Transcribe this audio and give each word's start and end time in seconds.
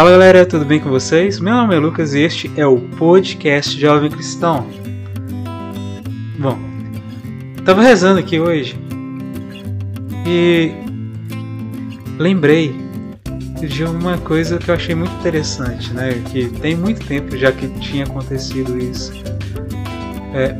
Fala 0.00 0.12
galera, 0.12 0.46
tudo 0.46 0.64
bem 0.64 0.80
com 0.80 0.88
vocês? 0.88 1.38
Meu 1.38 1.52
nome 1.52 1.76
é 1.76 1.78
Lucas 1.78 2.14
e 2.14 2.20
este 2.20 2.50
é 2.56 2.66
o 2.66 2.78
podcast 2.96 3.78
Jovem 3.78 4.10
Cristão. 4.10 4.66
Bom, 6.38 6.58
tava 7.66 7.82
rezando 7.82 8.18
aqui 8.18 8.40
hoje 8.40 8.78
e 10.26 10.72
lembrei 12.16 12.74
de 13.60 13.84
uma 13.84 14.16
coisa 14.16 14.56
que 14.56 14.70
eu 14.70 14.74
achei 14.74 14.94
muito 14.94 15.12
interessante, 15.16 15.92
né? 15.92 16.14
Que 16.32 16.48
tem 16.48 16.74
muito 16.74 17.06
tempo 17.06 17.36
já 17.36 17.52
que 17.52 17.68
tinha 17.80 18.04
acontecido 18.04 18.78
isso. 18.78 19.12
É, 20.32 20.56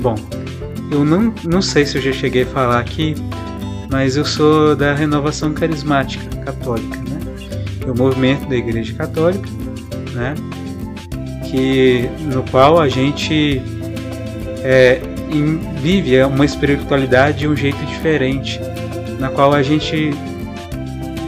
bom, 0.00 0.16
eu 0.90 1.04
não, 1.04 1.32
não 1.44 1.62
sei 1.62 1.86
se 1.86 1.98
eu 1.98 2.02
já 2.02 2.12
cheguei 2.12 2.42
a 2.42 2.46
falar 2.46 2.80
aqui, 2.80 3.14
mas 3.92 4.16
eu 4.16 4.24
sou 4.24 4.74
da 4.74 4.92
renovação 4.92 5.54
carismática 5.54 6.36
católica, 6.38 7.05
né? 7.86 7.92
o 7.92 7.96
movimento 7.96 8.48
da 8.48 8.56
Igreja 8.56 8.92
Católica, 8.94 9.48
né? 10.12 10.34
Que 11.50 12.08
no 12.32 12.42
qual 12.44 12.78
a 12.80 12.88
gente 12.88 13.62
é, 14.62 15.00
vive 15.80 16.22
uma 16.24 16.44
espiritualidade 16.44 17.38
de 17.38 17.48
um 17.48 17.56
jeito 17.56 17.84
diferente, 17.86 18.60
na 19.18 19.28
qual 19.28 19.52
a 19.52 19.62
gente 19.62 20.10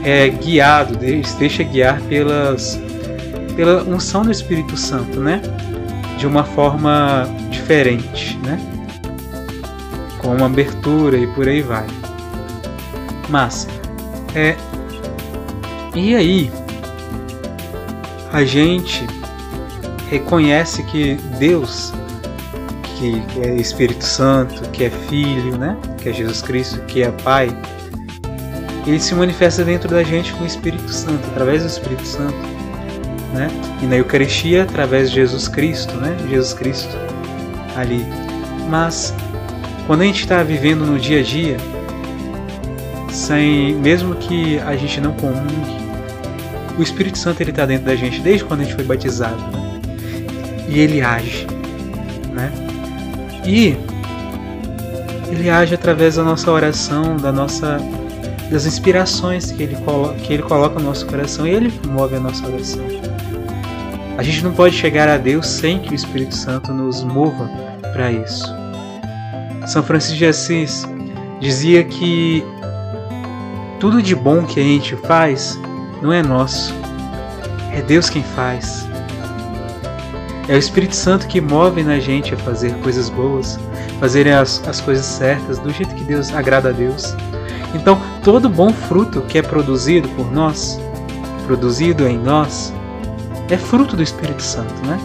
é 0.05 0.29
guiado, 0.29 0.99
deixa 1.39 1.63
guiar 1.63 2.01
pelas 2.03 2.81
pela 3.57 3.83
unção 3.83 4.23
do 4.23 4.31
Espírito 4.31 4.77
Santo, 4.77 5.19
né? 5.19 5.43
De 6.17 6.27
uma 6.29 6.45
forma 6.45 7.29
diferente, 7.51 8.39
né? 8.45 8.59
Com 10.19 10.29
uma 10.37 10.47
abertura 10.47 11.17
e 11.17 11.27
por 11.29 11.49
aí 11.49 11.61
vai. 11.61 11.87
Mas 13.29 13.67
é, 14.37 14.57
e 15.95 16.15
aí, 16.15 16.51
a 18.33 18.45
gente 18.45 19.07
reconhece 20.11 20.83
que 20.85 21.15
Deus, 21.39 21.93
que 22.97 23.23
é 23.43 23.55
Espírito 23.57 24.05
Santo, 24.05 24.69
que 24.71 24.85
é 24.85 24.91
Filho, 24.91 25.57
né? 25.59 25.77
que 25.99 26.09
é 26.09 26.13
Jesus 26.13 26.43
Cristo, 26.43 26.81
que 26.83 27.03
é 27.03 27.11
Pai, 27.11 27.49
ele 28.87 29.01
se 29.01 29.15
manifesta 29.15 29.65
dentro 29.65 29.89
da 29.89 30.03
gente 30.03 30.33
com 30.33 30.45
o 30.45 30.47
Espírito 30.47 30.91
Santo, 30.91 31.27
através 31.29 31.63
do 31.63 31.69
Espírito 31.69 32.07
Santo. 32.07 32.37
Né? 33.35 33.49
E 33.83 33.87
na 33.87 33.97
Eucaristia, 33.97 34.63
através 34.63 35.11
de 35.11 35.17
Jesus 35.17 35.47
Cristo, 35.47 35.95
né? 35.97 36.17
Jesus 36.31 36.55
Cristo 36.55 36.97
ali. 37.77 38.05
Mas 38.71 39.15
quando 39.87 40.01
a 40.01 40.05
gente 40.05 40.21
está 40.21 40.43
vivendo 40.43 40.87
no 40.87 40.99
dia 40.99 41.21
a 41.21 41.23
dia, 41.23 41.59
sem, 43.29 43.75
mesmo 43.75 44.15
que 44.15 44.59
a 44.61 44.75
gente 44.75 45.03
não 45.03 45.13
comungue, 45.13 45.79
o 46.79 46.83
Espírito 46.83 47.19
Santo 47.19 47.43
ele 47.43 47.51
está 47.51 47.67
dentro 47.67 47.85
da 47.85 47.95
gente 47.95 48.21
desde 48.21 48.43
quando 48.43 48.61
a 48.61 48.65
gente 48.65 48.75
foi 48.75 48.85
batizado, 48.85 49.37
né? 49.37 49.81
e 50.67 50.81
ele 50.81 51.03
age, 51.03 51.47
né? 52.33 52.51
E 53.45 53.77
ele 55.31 55.51
age 55.51 55.75
através 55.75 56.17
da 56.17 56.25
nossa 56.25 56.51
oração, 56.51 57.19
da 57.19 57.31
nossa 57.31 57.79
das 58.51 58.65
inspirações 58.65 59.53
que 59.53 59.63
ele 59.63 59.77
que 60.23 60.33
ele 60.33 60.43
coloca 60.43 60.79
no 60.79 60.87
nosso 60.87 61.05
coração 61.05 61.47
e 61.47 61.51
ele 61.51 61.71
move 61.87 62.17
a 62.17 62.21
nossa 62.21 62.47
oração. 62.47 62.83
A 64.17 64.23
gente 64.23 64.43
não 64.43 64.53
pode 64.53 64.75
chegar 64.75 65.07
a 65.07 65.19
Deus 65.19 65.47
sem 65.47 65.79
que 65.81 65.93
o 65.93 65.95
Espírito 65.95 66.35
Santo 66.35 66.73
nos 66.73 67.05
mova 67.05 67.47
para 67.93 68.11
isso. 68.11 68.47
São 69.67 69.83
Francisco 69.83 70.17
de 70.17 70.25
Assis 70.25 70.87
dizia 71.41 71.85
que 71.85 72.43
tudo 73.81 74.03
de 74.03 74.15
bom 74.15 74.45
que 74.45 74.59
a 74.61 74.63
gente 74.63 74.97
faz 74.97 75.59
não 76.03 76.13
é 76.13 76.23
nosso, 76.23 76.75
é 77.73 77.81
Deus 77.81 78.11
quem 78.11 78.23
faz. 78.23 78.87
É 80.49 80.55
o 80.55 80.59
Espírito 80.59 80.97
Santo 80.97 81.27
que 81.27 81.41
move 81.41 81.83
na 81.83 81.99
gente 81.99 82.35
a 82.35 82.37
fazer 82.39 82.73
coisas 82.77 83.11
boas, 83.11 83.59
fazer 84.01 84.29
as, 84.29 84.67
as 84.67 84.81
coisas 84.81 85.05
certas, 85.05 85.59
do 85.59 85.71
jeito 85.71 85.95
que 85.95 86.05
Deus 86.05 86.33
agrada 86.35 86.71
a 86.71 86.73
Deus. 86.73 87.15
Então, 87.75 88.01
todo 88.25 88.49
bom 88.49 88.73
fruto 88.73 89.21
que 89.23 89.39
é 89.39 89.43
produzido 89.43 90.09
por 90.11 90.33
nós, 90.33 90.81
produzido 91.47 92.09
em 92.09 92.19
nós, 92.19 92.73
é 93.51 93.59
fruto 93.59 93.95
do 93.95 94.03
Espírito 94.03 94.43
Santo, 94.43 94.75
né? 94.87 94.99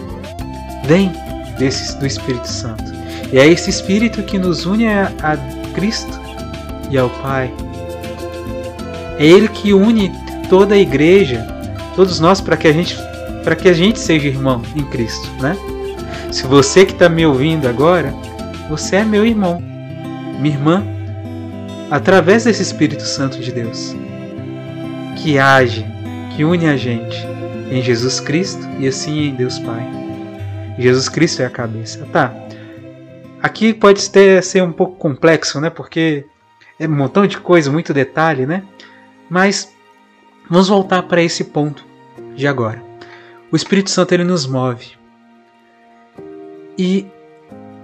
Vem 0.86 1.12
desse, 1.58 1.98
do 2.00 2.06
Espírito 2.06 2.48
Santo. 2.48 2.84
E 3.32 3.38
é 3.38 3.46
esse 3.46 3.70
Espírito 3.70 4.24
que 4.24 4.38
nos 4.38 4.66
une 4.66 4.88
a, 4.88 5.12
a 5.22 5.38
Cristo 5.74 6.20
e 6.90 6.98
ao 6.98 7.10
Pai. 7.10 7.54
É 9.18 9.26
Ele 9.26 9.48
que 9.48 9.74
une 9.74 10.12
toda 10.50 10.76
a 10.76 10.78
igreja, 10.78 11.46
todos 11.96 12.20
nós, 12.20 12.42
para 12.42 12.58
que 12.58 12.68
a 12.68 12.74
gente 12.74 12.96
para 13.44 13.56
que 13.58 13.68
a 13.68 13.74
gente 13.74 14.00
seja 14.00 14.28
irmão 14.28 14.62
em 14.74 14.84
Cristo, 14.86 15.30
né? 15.42 15.58
Se 16.32 16.48
você 16.48 16.86
que 16.86 16.94
está 16.94 17.10
me 17.10 17.26
ouvindo 17.26 17.68
agora, 17.68 18.14
você 18.70 18.98
é 18.98 19.04
meu 19.04 19.26
irmão, 19.26 19.62
minha 20.40 20.56
irmã, 20.56 20.84
através 21.92 22.46
desse 22.46 22.62
Espírito 22.62 23.04
Santo 23.04 23.40
de 23.40 23.52
Deus, 23.52 23.94
que 25.18 25.38
age, 25.38 25.86
que 26.36 26.46
une 26.46 26.68
a 26.68 26.78
gente 26.78 27.18
em 27.70 27.82
Jesus 27.82 28.20
Cristo 28.20 28.68
e 28.80 28.88
assim 28.88 29.28
em 29.28 29.36
Deus 29.36 29.60
Pai. 29.60 29.86
Jesus 30.78 31.10
Cristo 31.10 31.42
é 31.42 31.46
a 31.46 31.50
cabeça. 31.50 32.08
Tá. 32.12 32.34
Aqui 33.42 33.74
pode 33.74 34.10
ter, 34.10 34.42
ser 34.42 34.64
um 34.64 34.72
pouco 34.72 34.96
complexo, 34.96 35.60
né? 35.60 35.70
Porque 35.70 36.26
é 36.80 36.88
um 36.88 36.96
montão 36.96 37.28
de 37.28 37.38
coisa, 37.38 37.72
muito 37.72 37.94
detalhe, 37.94 38.46
né? 38.46 38.64
Mas 39.30 39.74
Vamos 40.50 40.68
voltar 40.68 41.04
para 41.04 41.22
esse 41.22 41.46
ponto 41.46 41.86
de 42.36 42.48
agora. 42.48 42.84
O 43.52 43.56
Espírito 43.56 43.90
Santo 43.90 44.14
ele 44.14 44.24
nos 44.24 44.46
move. 44.46 44.92
E 46.78 47.08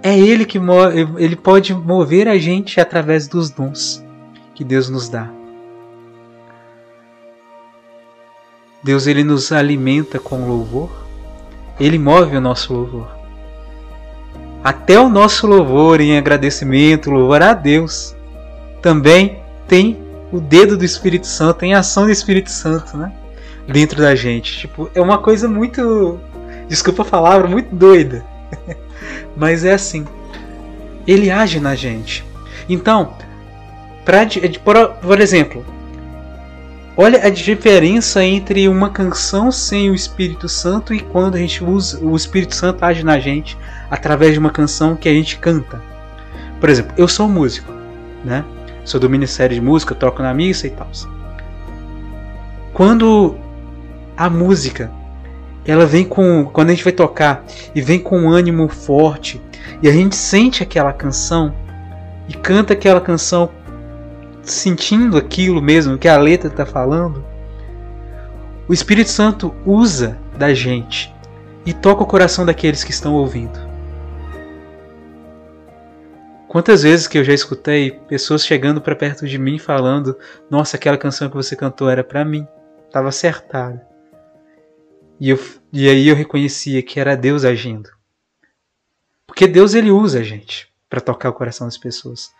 é 0.02 0.18
ele 0.18 0.44
que 0.44 0.58
move, 0.58 1.06
ele 1.16 1.36
pode 1.36 1.74
mover 1.74 2.28
a 2.28 2.38
gente 2.38 2.80
através 2.80 3.26
dos 3.26 3.50
dons 3.50 4.04
que 4.54 4.62
Deus 4.62 4.88
nos 4.90 5.08
dá. 5.08 5.30
Deus 8.82 9.06
ele 9.06 9.24
nos 9.24 9.52
alimenta 9.52 10.18
com 10.18 10.48
louvor. 10.48 10.90
Ele 11.78 11.98
move 11.98 12.36
o 12.36 12.40
nosso 12.40 12.74
louvor. 12.74 13.08
Até 14.62 15.00
o 15.00 15.08
nosso 15.08 15.46
louvor 15.46 16.00
em 16.00 16.18
agradecimento, 16.18 17.10
louvor 17.10 17.42
a 17.42 17.54
Deus, 17.54 18.14
também 18.82 19.42
tem 19.66 20.09
o 20.32 20.40
dedo 20.40 20.76
do 20.76 20.84
Espírito 20.84 21.26
Santo, 21.26 21.58
tem 21.58 21.74
ação 21.74 22.04
do 22.04 22.10
Espírito 22.10 22.50
Santo, 22.50 22.96
né? 22.96 23.12
Dentro 23.66 24.00
da 24.00 24.14
gente. 24.14 24.58
Tipo, 24.58 24.90
é 24.94 25.00
uma 25.00 25.18
coisa 25.18 25.48
muito. 25.48 26.18
Desculpa 26.68 27.02
a 27.02 27.06
palavra, 27.06 27.48
muito 27.48 27.74
doida. 27.74 28.24
Mas 29.36 29.64
é 29.64 29.72
assim. 29.72 30.06
Ele 31.06 31.30
age 31.30 31.58
na 31.58 31.74
gente. 31.74 32.24
Então, 32.68 33.14
pra, 34.04 34.88
por 34.88 35.20
exemplo, 35.20 35.64
olha 36.96 37.24
a 37.24 37.30
diferença 37.30 38.22
entre 38.22 38.68
uma 38.68 38.90
canção 38.90 39.50
sem 39.50 39.90
o 39.90 39.94
Espírito 39.94 40.48
Santo 40.48 40.94
e 40.94 41.00
quando 41.00 41.34
a 41.34 41.38
gente 41.38 41.64
usa 41.64 41.98
o 42.04 42.14
Espírito 42.14 42.54
Santo 42.54 42.84
age 42.84 43.02
na 43.04 43.18
gente 43.18 43.58
através 43.90 44.32
de 44.32 44.38
uma 44.38 44.50
canção 44.50 44.94
que 44.94 45.08
a 45.08 45.12
gente 45.12 45.38
canta. 45.38 45.82
Por 46.60 46.68
exemplo, 46.68 46.92
eu 46.96 47.08
sou 47.08 47.28
músico, 47.28 47.72
né? 48.24 48.44
Sou 48.90 48.98
do 48.98 49.08
Ministério 49.08 49.54
de 49.54 49.60
Música, 49.60 49.94
toco 49.94 50.20
na 50.20 50.34
missa 50.34 50.66
e 50.66 50.70
tal. 50.70 50.88
Quando 52.72 53.36
a 54.16 54.28
música 54.28 54.90
ela 55.64 55.86
vem 55.86 56.04
com 56.04 56.44
quando 56.46 56.70
a 56.70 56.72
gente 56.72 56.82
vai 56.82 56.92
tocar 56.92 57.44
e 57.72 57.80
vem 57.80 58.00
com 58.00 58.18
um 58.18 58.30
ânimo 58.30 58.68
forte 58.68 59.40
e 59.80 59.88
a 59.88 59.92
gente 59.92 60.16
sente 60.16 60.62
aquela 60.62 60.92
canção 60.92 61.54
e 62.28 62.34
canta 62.34 62.72
aquela 62.72 63.00
canção 63.00 63.50
sentindo 64.42 65.16
aquilo 65.16 65.62
mesmo 65.62 65.96
que 65.96 66.08
a 66.08 66.16
letra 66.16 66.48
está 66.48 66.66
falando, 66.66 67.24
o 68.66 68.72
Espírito 68.72 69.10
Santo 69.10 69.54
usa 69.64 70.18
da 70.36 70.52
gente 70.52 71.14
e 71.64 71.72
toca 71.72 72.02
o 72.02 72.06
coração 72.06 72.44
daqueles 72.44 72.82
que 72.82 72.90
estão 72.90 73.14
ouvindo. 73.14 73.69
Quantas 76.50 76.82
vezes 76.82 77.06
que 77.06 77.16
eu 77.16 77.22
já 77.22 77.32
escutei 77.32 77.92
pessoas 78.08 78.44
chegando 78.44 78.80
para 78.80 78.96
perto 78.96 79.24
de 79.24 79.38
mim 79.38 79.56
falando: 79.56 80.18
"Nossa, 80.50 80.76
aquela 80.76 80.98
canção 80.98 81.30
que 81.30 81.36
você 81.36 81.54
cantou 81.54 81.88
era 81.88 82.02
para 82.02 82.24
mim, 82.24 82.44
estava 82.88 83.08
acertada". 83.08 83.86
E, 85.20 85.30
eu, 85.30 85.38
e 85.72 85.88
aí 85.88 86.08
eu 86.08 86.16
reconhecia 86.16 86.82
que 86.82 86.98
era 86.98 87.16
Deus 87.16 87.44
agindo. 87.44 87.88
Porque 89.28 89.46
Deus 89.46 89.74
ele 89.74 89.92
usa 89.92 90.18
a 90.18 90.22
gente 90.24 90.68
para 90.88 91.00
tocar 91.00 91.30
o 91.30 91.34
coração 91.34 91.68
das 91.68 91.78
pessoas. 91.78 92.32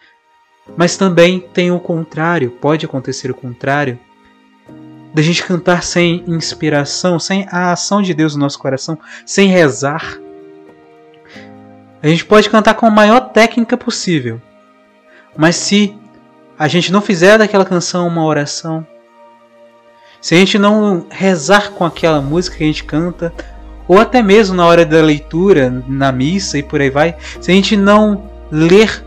Mas 0.77 0.97
também 0.97 1.39
tem 1.39 1.71
o 1.71 1.79
contrário, 1.79 2.51
pode 2.51 2.85
acontecer 2.85 3.31
o 3.31 3.35
contrário, 3.35 3.97
da 5.15 5.23
gente 5.23 5.45
cantar 5.47 5.85
sem 5.85 6.25
inspiração, 6.27 7.21
sem 7.21 7.47
a 7.49 7.71
ação 7.71 8.03
de 8.03 8.13
Deus 8.13 8.35
no 8.35 8.41
nosso 8.41 8.59
coração, 8.59 8.99
sem 9.25 9.47
rezar, 9.47 10.19
a 12.03 12.09
gente 12.09 12.25
pode 12.25 12.49
cantar 12.49 12.75
com 12.75 12.87
a 12.87 12.91
maior 12.91 13.21
técnica 13.31 13.77
possível. 13.77 14.41
Mas 15.37 15.57
se 15.57 15.97
a 16.59 16.69
gente 16.69 16.93
não 16.93 17.01
fizer 17.01 17.39
daquela 17.39 17.65
canção 17.65 18.07
uma 18.07 18.25
oração, 18.25 18.87
se 20.21 20.35
a 20.35 20.39
gente 20.39 20.59
não 20.59 21.07
rezar 21.11 21.71
com 21.73 21.85
aquela 21.85 22.21
música 22.21 22.57
que 22.57 22.65
a 22.65 22.67
gente 22.67 22.85
canta, 22.85 23.33
ou 23.89 23.99
até 23.99 24.23
mesmo 24.23 24.55
na 24.55 24.67
hora 24.67 24.85
da 24.85 25.01
leitura, 25.01 25.71
na 25.89 26.13
missa 26.13 26.59
e 26.59 26.63
por 26.63 26.81
aí 26.81 26.91
vai, 26.91 27.17
se 27.41 27.51
a 27.51 27.55
gente 27.55 27.77
não 27.77 28.31
ler 28.51 29.05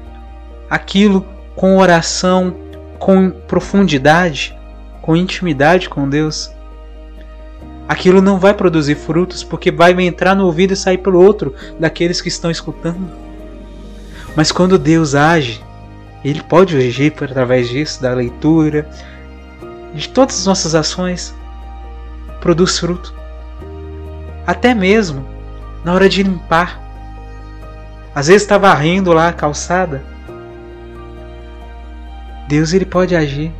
aquilo 0.70 1.26
com 1.56 1.78
oração, 1.78 2.56
com 3.00 3.30
profundidade, 3.30 4.58
com 5.02 5.16
intimidade 5.16 5.90
com 5.90 6.10
Deus, 6.10 6.52
aquilo 7.88 8.22
não 8.22 8.40
vai 8.40 8.54
produzir 8.54 8.96
frutos 8.96 9.44
porque 9.44 9.72
vai 9.72 9.92
entrar 10.02 10.36
no 10.36 10.46
ouvido 10.46 10.74
e 10.74 10.78
sair 10.78 10.98
pelo 10.98 11.22
outro 11.22 11.54
daqueles 11.80 12.22
que 12.22 12.28
estão 12.28 12.50
escutando. 12.50 13.10
Mas 14.36 14.52
quando 14.52 14.80
Deus 14.80 15.16
age, 15.16 15.64
Ele 16.24 16.42
pode 16.42 16.76
agir 16.76 17.14
através 17.22 17.70
disso, 17.70 18.02
da 18.02 18.14
leitura, 18.14 18.90
de 19.94 20.10
todas 20.10 20.40
as 20.40 20.46
nossas 20.46 20.74
ações, 20.74 21.36
produz 22.40 22.80
fruto. 22.80 23.14
Até 24.46 24.74
mesmo 24.74 25.34
na 25.84 25.94
hora 25.94 26.08
de 26.08 26.24
limpar. 26.24 26.82
Às 28.16 28.28
vezes 28.28 28.44
está 28.44 28.58
varrendo 28.58 29.12
lá 29.12 29.30
a 29.30 29.34
calçada. 29.34 30.04
Deus 32.48 32.74
ele 32.74 32.86
pode 32.86 33.16
agir. 33.16 33.52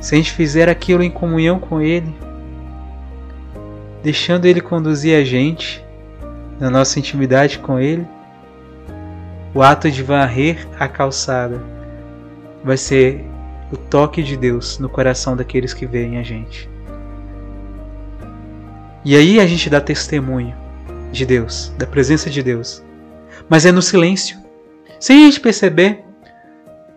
Se 0.00 0.14
a 0.14 0.18
gente 0.18 0.32
fizer 0.32 0.68
aquilo 0.68 1.02
em 1.02 1.10
comunhão 1.10 1.58
com 1.58 1.80
Ele, 1.80 2.14
deixando 4.02 4.46
Ele 4.46 4.60
conduzir 4.60 5.16
a 5.16 5.24
gente 5.24 5.84
na 6.58 6.70
nossa 6.70 6.98
intimidade 6.98 7.58
com 7.58 7.78
Ele, 7.78 8.06
o 9.54 9.62
ato 9.62 9.90
de 9.90 10.02
varrer 10.02 10.66
a 10.78 10.86
calçada 10.86 11.62
vai 12.62 12.76
ser 12.76 13.24
o 13.72 13.76
toque 13.76 14.22
de 14.22 14.36
Deus 14.36 14.78
no 14.78 14.88
coração 14.88 15.36
daqueles 15.36 15.72
que 15.72 15.86
veem 15.86 16.18
a 16.18 16.22
gente. 16.22 16.68
E 19.04 19.16
aí 19.16 19.40
a 19.40 19.46
gente 19.46 19.70
dá 19.70 19.80
testemunho 19.80 20.54
de 21.10 21.24
Deus, 21.24 21.72
da 21.78 21.86
presença 21.86 22.28
de 22.28 22.42
Deus. 22.42 22.82
Mas 23.48 23.64
é 23.64 23.72
no 23.72 23.80
silêncio. 23.80 24.38
Sem 24.98 25.22
a 25.22 25.26
gente 25.26 25.40
perceber, 25.40 26.04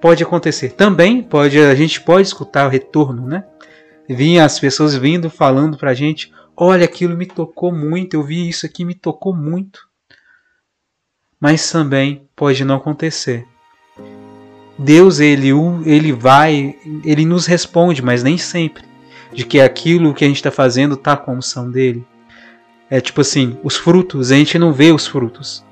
pode 0.01 0.21
acontecer. 0.21 0.73
Também 0.73 1.23
pode, 1.23 1.57
a 1.57 1.73
gente 1.73 2.01
pode 2.01 2.27
escutar 2.27 2.67
o 2.67 2.69
retorno, 2.69 3.25
né? 3.25 3.45
Vinha 4.07 4.43
as 4.43 4.59
pessoas 4.59 4.95
vindo 4.95 5.29
falando 5.29 5.77
pra 5.77 5.93
gente: 5.93 6.31
"Olha, 6.55 6.85
aquilo 6.85 7.17
me 7.17 7.25
tocou 7.25 7.71
muito, 7.71 8.13
eu 8.15 8.23
vi 8.23 8.47
isso 8.47 8.65
aqui 8.65 8.85
me 8.85 8.95
tocou 8.95 9.35
muito". 9.35 9.87
Mas 11.39 11.69
também 11.71 12.27
pode 12.35 12.63
não 12.63 12.75
acontecer. 12.75 13.45
Deus 14.77 15.19
ele 15.19 15.49
ele 15.85 16.11
vai, 16.11 16.75
ele 17.03 17.25
nos 17.25 17.45
responde, 17.45 18.01
mas 18.01 18.23
nem 18.23 18.37
sempre 18.37 18.83
de 19.33 19.45
que 19.45 19.59
aquilo 19.59 20.13
que 20.13 20.23
a 20.23 20.27
gente 20.27 20.37
está 20.37 20.51
fazendo 20.51 20.95
está 20.95 21.17
com 21.17 21.31
a 21.31 21.33
unção 21.35 21.69
dele. 21.69 22.05
É 22.89 23.01
tipo 23.01 23.21
assim, 23.21 23.57
os 23.63 23.75
frutos, 23.75 24.31
a 24.31 24.35
gente 24.35 24.59
não 24.59 24.71
vê 24.71 24.91
os 24.91 25.07
frutos. 25.07 25.65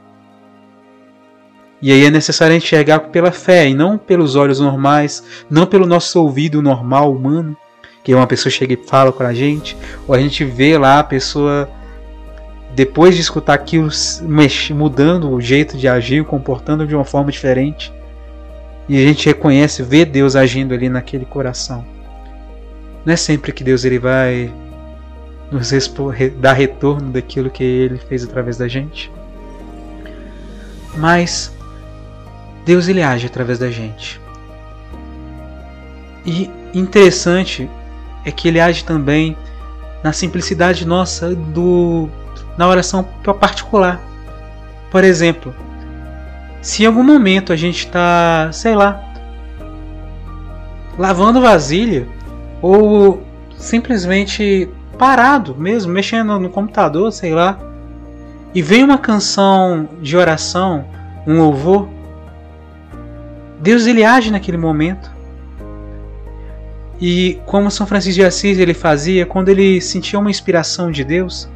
E 1.82 1.92
aí 1.92 2.06
é 2.06 2.12
necessário 2.12 2.56
enxergar 2.56 3.00
pela 3.00 3.32
fé 3.32 3.70
e 3.70 3.74
não 3.74 3.98
pelos 3.98 4.36
olhos 4.36 4.60
normais, 4.60 5.24
não 5.50 5.66
pelo 5.66 5.86
nosso 5.86 6.20
ouvido 6.22 6.62
normal 6.62 7.12
humano, 7.12 7.58
que 8.04 8.14
uma 8.16 8.28
pessoa 8.28 8.52
chega 8.52 8.74
e 8.74 8.78
fala 8.78 9.12
com 9.12 9.24
a 9.24 9.34
gente, 9.34 9.78
ou 10.08 10.16
a 10.16 10.20
gente 10.20 10.44
vê 10.44 10.78
lá 10.78 11.00
a 11.00 11.04
pessoa 11.04 11.70
depois 12.74 13.16
de 13.16 13.22
escutar 13.22 13.54
aquilo 13.54 13.90
mudando 14.74 15.30
o 15.30 15.42
jeito 15.42 15.78
de 15.78 15.88
agir, 15.88 16.24
comportando 16.24 16.88
de 16.88 16.96
uma 16.96 17.06
forma 17.06 17.32
diferente. 17.32 17.94
E 18.88 18.98
a 18.98 19.08
gente 19.08 19.26
reconhece, 19.26 19.84
vê 19.84 20.06
Deus 20.06 20.36
agindo 20.36 20.74
ali 20.74 20.90
naquele 20.90 21.26
coração. 21.26 21.86
Não 23.06 23.14
é 23.14 23.18
sempre 23.18 23.52
que 23.52 23.64
Deus 23.64 23.84
ele 23.84 24.00
vai 24.00 24.52
nos 25.52 25.72
dar 26.38 26.54
retorno 26.54 27.12
daquilo 27.12 27.50
que 27.50 27.64
ele 27.64 27.98
fez 27.98 28.24
através 28.24 28.58
da 28.58 28.68
gente. 28.68 29.12
Mas 30.98 31.54
Deus 32.66 32.88
ele 32.88 33.02
age 33.02 33.28
através 33.28 33.60
da 33.60 33.70
gente. 33.70 34.20
E 36.26 36.50
interessante 36.74 37.70
é 38.26 38.32
que 38.32 38.48
ele 38.48 38.60
age 38.60 38.84
também 38.84 39.36
na 40.04 40.14
simplicidade 40.14 40.86
nossa 40.86 41.34
do 41.36 42.10
na 42.58 42.68
oração 42.68 43.04
particular. 43.40 44.00
Por 44.90 45.04
exemplo, 45.04 45.54
se 46.62 46.84
em 46.84 46.86
algum 46.86 47.04
momento 47.04 47.52
a 47.52 47.56
gente 47.56 47.86
está, 47.86 48.50
sei 48.52 48.76
lá, 48.76 49.02
lavando 50.98 51.42
vasilha 51.42 52.08
ou 52.62 53.24
simplesmente 53.58 54.70
parado 54.98 55.56
mesmo, 55.56 55.92
mexendo 55.92 56.38
no 56.40 56.50
computador, 56.50 57.12
sei 57.12 57.34
lá, 57.34 57.58
e 58.54 58.62
vem 58.62 58.84
uma 58.84 58.98
canção 58.98 59.88
de 60.02 60.18
oração, 60.18 60.86
um 61.26 61.38
louvor, 61.38 61.88
Deus 63.60 63.86
ele 63.86 64.04
age 64.04 64.30
naquele 64.32 64.58
momento. 64.58 65.12
E 67.02 67.42
como 67.48 67.72
São 67.72 67.88
Francisco 67.88 68.22
de 68.22 68.26
Assis 68.26 68.60
ele 68.60 68.76
fazia, 68.76 69.26
quando 69.26 69.50
ele 69.50 69.82
sentia 69.82 70.20
uma 70.20 70.30
inspiração 70.30 70.92
de 70.92 71.04
Deus, 71.04 71.50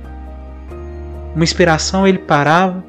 uma 1.35 1.43
inspiração 1.43 2.07
ele 2.07 2.17
parava, 2.17 2.83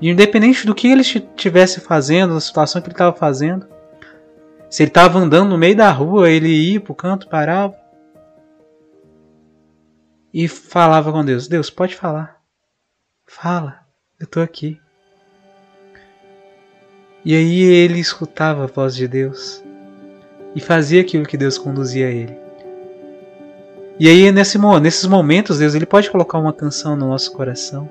e 0.00 0.10
independente 0.10 0.66
do 0.66 0.74
que 0.74 0.88
ele 0.88 1.02
estivesse 1.02 1.80
fazendo, 1.80 2.34
da 2.34 2.40
situação 2.40 2.82
que 2.82 2.88
ele 2.88 2.94
estava 2.94 3.16
fazendo, 3.16 3.68
se 4.68 4.82
ele 4.82 4.90
estava 4.90 5.20
andando 5.20 5.50
no 5.50 5.56
meio 5.56 5.76
da 5.76 5.90
rua, 5.92 6.28
ele 6.28 6.48
ia 6.48 6.80
para 6.80 6.92
o 6.92 6.96
canto, 6.96 7.28
parava 7.28 7.76
e 10.34 10.48
falava 10.48 11.12
com 11.12 11.24
Deus: 11.24 11.46
Deus, 11.46 11.70
pode 11.70 11.94
falar. 11.94 12.38
Fala, 13.24 13.80
eu 14.18 14.24
estou 14.24 14.42
aqui. 14.42 14.80
E 17.24 17.34
aí 17.34 17.60
ele 17.60 18.00
escutava 18.00 18.64
a 18.64 18.66
voz 18.66 18.94
de 18.94 19.06
Deus 19.06 19.62
e 20.58 20.60
fazia 20.60 21.02
aquilo 21.02 21.24
que 21.24 21.36
Deus 21.36 21.56
conduzia 21.56 22.08
a 22.08 22.10
ele. 22.10 22.36
E 23.96 24.08
aí 24.08 24.32
nesse, 24.32 24.58
nesses 24.82 25.06
momentos 25.06 25.60
Deus 25.60 25.72
ele 25.72 25.86
pode 25.86 26.10
colocar 26.10 26.36
uma 26.36 26.52
canção 26.52 26.96
no 26.96 27.06
nosso 27.06 27.32
coração 27.32 27.88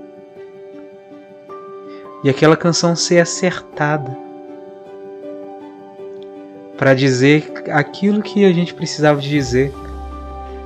e 2.21 2.29
aquela 2.29 2.57
canção 2.57 2.93
ser 2.93 3.19
acertada 3.19 4.17
para 6.77 6.93
dizer 6.93 7.63
aquilo 7.71 8.21
que 8.21 8.43
a 8.43 8.51
gente 8.51 8.73
precisava 8.73 9.21
de 9.21 9.29
dizer. 9.29 9.73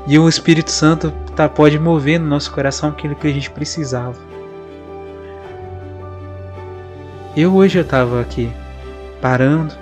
E 0.07 0.17
o 0.17 0.27
Espírito 0.27 0.71
Santo 0.71 1.13
tá, 1.35 1.47
pode 1.47 1.77
mover 1.77 2.19
no 2.19 2.25
nosso 2.25 2.51
coração 2.51 2.89
aquilo 2.89 3.15
que 3.15 3.27
a 3.27 3.31
gente 3.31 3.51
precisava. 3.51 4.19
Eu 7.37 7.53
hoje 7.53 7.77
eu 7.77 7.83
estava 7.83 8.19
aqui 8.19 8.51
parando, 9.21 9.80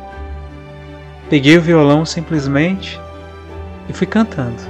peguei 1.30 1.58
o 1.58 1.62
violão 1.62 2.06
simplesmente 2.06 3.00
e 3.88 3.94
fui 3.94 4.08
cantando. 4.08 4.62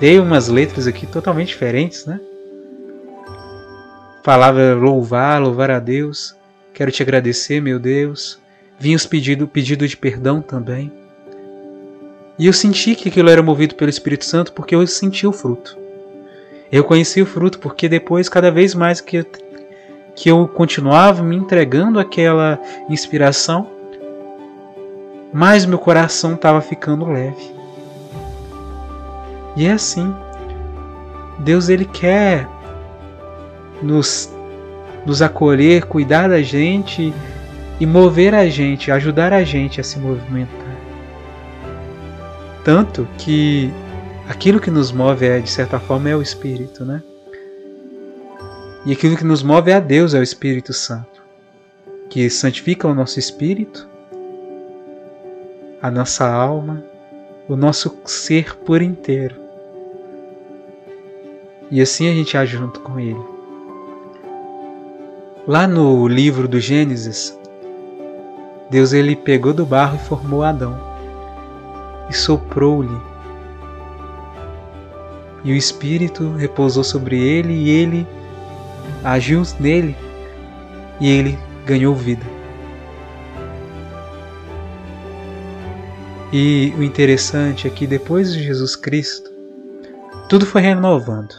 Dei 0.00 0.18
umas 0.18 0.48
letras 0.48 0.86
aqui 0.86 1.06
totalmente 1.06 1.48
diferentes, 1.48 2.06
né? 2.06 2.20
Falava 4.22 4.74
louvar, 4.74 5.40
louvar 5.40 5.70
a 5.70 5.78
Deus. 5.78 6.34
Quero 6.72 6.90
te 6.90 7.02
agradecer, 7.02 7.60
meu 7.60 7.78
Deus 7.78 8.42
vinha 8.82 8.96
os 8.96 9.06
pedidos 9.06 9.48
pedido 9.48 9.86
de 9.86 9.96
perdão 9.96 10.42
também. 10.42 10.90
E 12.36 12.46
eu 12.46 12.52
senti 12.52 12.96
que 12.96 13.08
aquilo 13.08 13.30
era 13.30 13.40
movido 13.40 13.76
pelo 13.76 13.88
Espírito 13.88 14.24
Santo 14.24 14.52
porque 14.52 14.74
eu 14.74 14.84
senti 14.88 15.24
o 15.24 15.32
fruto. 15.32 15.78
Eu 16.70 16.82
conheci 16.82 17.22
o 17.22 17.26
fruto 17.26 17.60
porque 17.60 17.88
depois, 17.88 18.28
cada 18.28 18.50
vez 18.50 18.74
mais 18.74 19.00
que 19.00 19.18
eu, 19.18 19.26
que 20.16 20.28
eu 20.28 20.48
continuava 20.48 21.22
me 21.22 21.36
entregando 21.36 22.00
aquela 22.00 22.58
inspiração, 22.90 23.70
mais 25.32 25.64
meu 25.64 25.78
coração 25.78 26.34
estava 26.34 26.60
ficando 26.60 27.10
leve. 27.10 27.52
E 29.56 29.66
é 29.66 29.72
assim. 29.72 30.14
Deus 31.38 31.68
ele 31.68 31.84
quer 31.84 32.46
nos, 33.82 34.30
nos 35.06 35.22
acolher, 35.22 35.86
cuidar 35.86 36.28
da 36.28 36.42
gente 36.42 37.12
e 37.80 37.86
mover 37.86 38.34
a 38.34 38.48
gente, 38.48 38.90
ajudar 38.90 39.32
a 39.32 39.42
gente 39.42 39.80
a 39.80 39.84
se 39.84 39.98
movimentar. 39.98 40.76
Tanto 42.64 43.08
que 43.18 43.72
aquilo 44.28 44.60
que 44.60 44.70
nos 44.70 44.92
move 44.92 45.26
é, 45.26 45.40
de 45.40 45.50
certa 45.50 45.80
forma, 45.80 46.08
é 46.08 46.14
o 46.14 46.22
Espírito, 46.22 46.84
né? 46.84 47.02
E 48.84 48.92
aquilo 48.92 49.16
que 49.16 49.24
nos 49.24 49.42
move 49.42 49.70
é 49.70 49.74
a 49.74 49.80
Deus, 49.80 50.14
é 50.14 50.18
o 50.18 50.22
Espírito 50.22 50.72
Santo, 50.72 51.22
que 52.08 52.28
santifica 52.28 52.86
o 52.86 52.94
nosso 52.94 53.18
espírito, 53.18 53.88
a 55.82 55.90
nossa 55.90 56.26
alma, 56.32 56.84
o 57.48 57.56
nosso 57.56 57.98
ser 58.06 58.56
por 58.58 58.80
inteiro. 58.80 59.34
E 61.70 61.80
assim 61.80 62.08
a 62.08 62.14
gente 62.14 62.36
age 62.36 62.56
junto 62.56 62.80
com 62.80 63.00
Ele. 63.00 63.20
Lá 65.46 65.66
no 65.66 66.06
livro 66.06 66.46
do 66.46 66.60
Gênesis, 66.60 67.36
Deus 68.70 68.92
ele 68.92 69.16
pegou 69.16 69.52
do 69.52 69.66
barro 69.66 69.96
e 69.96 70.06
formou 70.06 70.44
Adão 70.44 70.78
e 72.08 72.14
soprou-lhe 72.14 73.12
e 75.44 75.52
o 75.52 75.56
Espírito 75.56 76.32
repousou 76.34 76.84
sobre 76.84 77.18
ele 77.18 77.52
e 77.52 77.70
ele 77.70 78.06
agiu 79.02 79.42
nele 79.58 79.96
e 81.00 81.08
ele 81.08 81.38
ganhou 81.66 81.94
vida. 81.94 82.24
E 86.32 86.72
o 86.78 86.82
interessante 86.82 87.66
é 87.66 87.70
que 87.70 87.86
depois 87.86 88.32
de 88.32 88.42
Jesus 88.42 88.74
Cristo, 88.74 89.30
tudo 90.30 90.46
foi 90.46 90.62
renovando. 90.62 91.34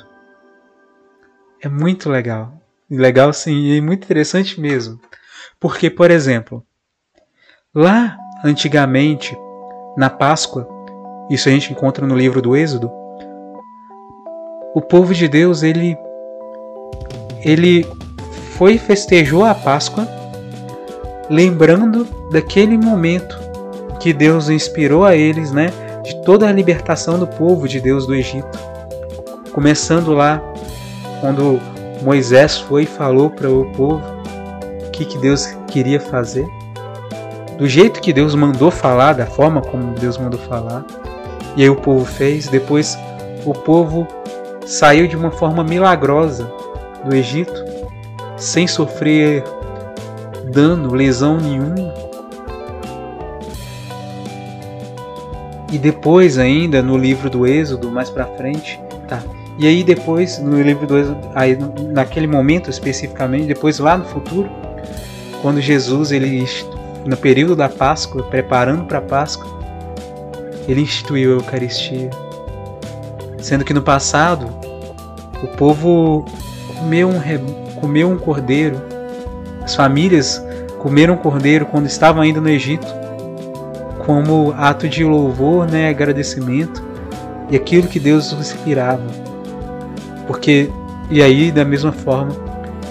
É 1.59 1.67
muito 1.67 2.09
legal. 2.09 2.53
Legal 2.87 3.33
sim, 3.33 3.71
e 3.71 3.81
muito 3.81 4.03
interessante 4.03 4.61
mesmo. 4.61 4.99
Porque, 5.59 5.89
por 5.89 6.11
exemplo, 6.11 6.63
lá 7.73 8.15
antigamente, 8.45 9.35
na 9.97 10.11
Páscoa, 10.11 10.67
isso 11.27 11.49
a 11.49 11.51
gente 11.51 11.71
encontra 11.71 12.05
no 12.05 12.15
livro 12.15 12.39
do 12.39 12.55
Êxodo, 12.55 12.91
o 14.75 14.81
povo 14.81 15.13
de 15.13 15.27
Deus, 15.27 15.63
ele 15.63 15.97
ele 17.43 17.85
foi 18.57 18.77
festejou 18.77 19.43
a 19.43 19.55
Páscoa 19.55 20.07
lembrando 21.29 22.05
daquele 22.31 22.77
momento 22.77 23.42
que 24.03 24.11
Deus 24.11 24.49
inspirou 24.49 25.05
a 25.05 25.15
eles, 25.15 25.53
né, 25.53 25.71
de 26.03 26.21
toda 26.23 26.45
a 26.45 26.51
libertação 26.51 27.17
do 27.17 27.25
povo 27.25 27.69
de 27.69 27.79
Deus 27.79 28.05
do 28.05 28.13
Egito. 28.13 28.59
Começando 29.53 30.11
lá 30.11 30.43
quando 31.21 31.57
Moisés 32.01 32.57
foi 32.57 32.83
e 32.83 32.85
falou 32.85 33.29
para 33.29 33.49
o 33.49 33.63
povo 33.71 34.03
o 34.85 34.91
que, 34.91 35.05
que 35.05 35.17
Deus 35.19 35.45
queria 35.69 36.01
fazer, 36.01 36.45
do 37.57 37.65
jeito 37.65 38.01
que 38.01 38.11
Deus 38.11 38.35
mandou 38.35 38.69
falar, 38.69 39.13
da 39.13 39.25
forma 39.25 39.61
como 39.61 39.93
Deus 39.93 40.17
mandou 40.17 40.39
falar, 40.41 40.83
e 41.55 41.63
aí 41.63 41.69
o 41.69 41.75
povo 41.77 42.03
fez. 42.03 42.49
Depois 42.49 42.97
o 43.45 43.53
povo 43.53 44.05
saiu 44.65 45.07
de 45.07 45.15
uma 45.15 45.31
forma 45.31 45.63
milagrosa 45.63 46.51
do 47.05 47.15
Egito, 47.15 47.63
sem 48.35 48.67
sofrer 48.67 49.45
dano, 50.51 50.93
lesão 50.93 51.37
nenhuma. 51.37 52.02
E 55.73 55.77
depois 55.79 56.37
ainda 56.37 56.83
no 56.83 56.95
livro 56.95 57.31
do 57.31 57.47
Êxodo, 57.47 57.89
mais 57.89 58.07
para 58.07 58.27
frente, 58.27 58.79
tá? 59.07 59.23
E 59.57 59.65
aí 59.65 59.83
depois 59.83 60.37
no 60.37 60.61
livro 60.61 60.85
do 60.85 60.95
Êxodo, 60.95 61.17
aí 61.33 61.57
naquele 61.91 62.27
momento 62.27 62.69
especificamente, 62.69 63.47
depois 63.47 63.79
lá 63.79 63.97
no 63.97 64.05
futuro, 64.05 64.47
quando 65.41 65.59
Jesus 65.59 66.11
ele 66.11 66.45
no 67.07 67.17
período 67.17 67.55
da 67.55 67.67
Páscoa, 67.67 68.21
preparando 68.21 68.85
para 68.85 68.99
a 68.99 69.01
Páscoa, 69.01 69.47
ele 70.67 70.81
instituiu 70.81 71.31
a 71.31 71.35
Eucaristia. 71.37 72.11
Sendo 73.39 73.65
que 73.65 73.73
no 73.73 73.81
passado 73.81 74.47
o 75.41 75.47
povo 75.57 76.23
comeu 76.77 77.09
um, 77.09 77.19
comeu 77.81 78.11
um 78.11 78.17
cordeiro, 78.19 78.79
as 79.63 79.73
famílias 79.73 80.39
comeram 80.77 81.17
cordeiro 81.17 81.65
quando 81.65 81.87
estavam 81.87 82.21
ainda 82.21 82.39
no 82.39 82.47
Egito, 82.47 82.85
como 84.05 84.53
ato 84.57 84.87
de 84.87 85.03
louvor, 85.03 85.69
né, 85.69 85.89
agradecimento 85.89 86.83
e 87.49 87.55
aquilo 87.55 87.87
que 87.87 87.99
Deus 87.99 88.31
inspirava. 88.33 89.03
Porque 90.27 90.69
e 91.09 91.21
aí 91.21 91.51
da 91.51 91.65
mesma 91.65 91.91
forma 91.91 92.35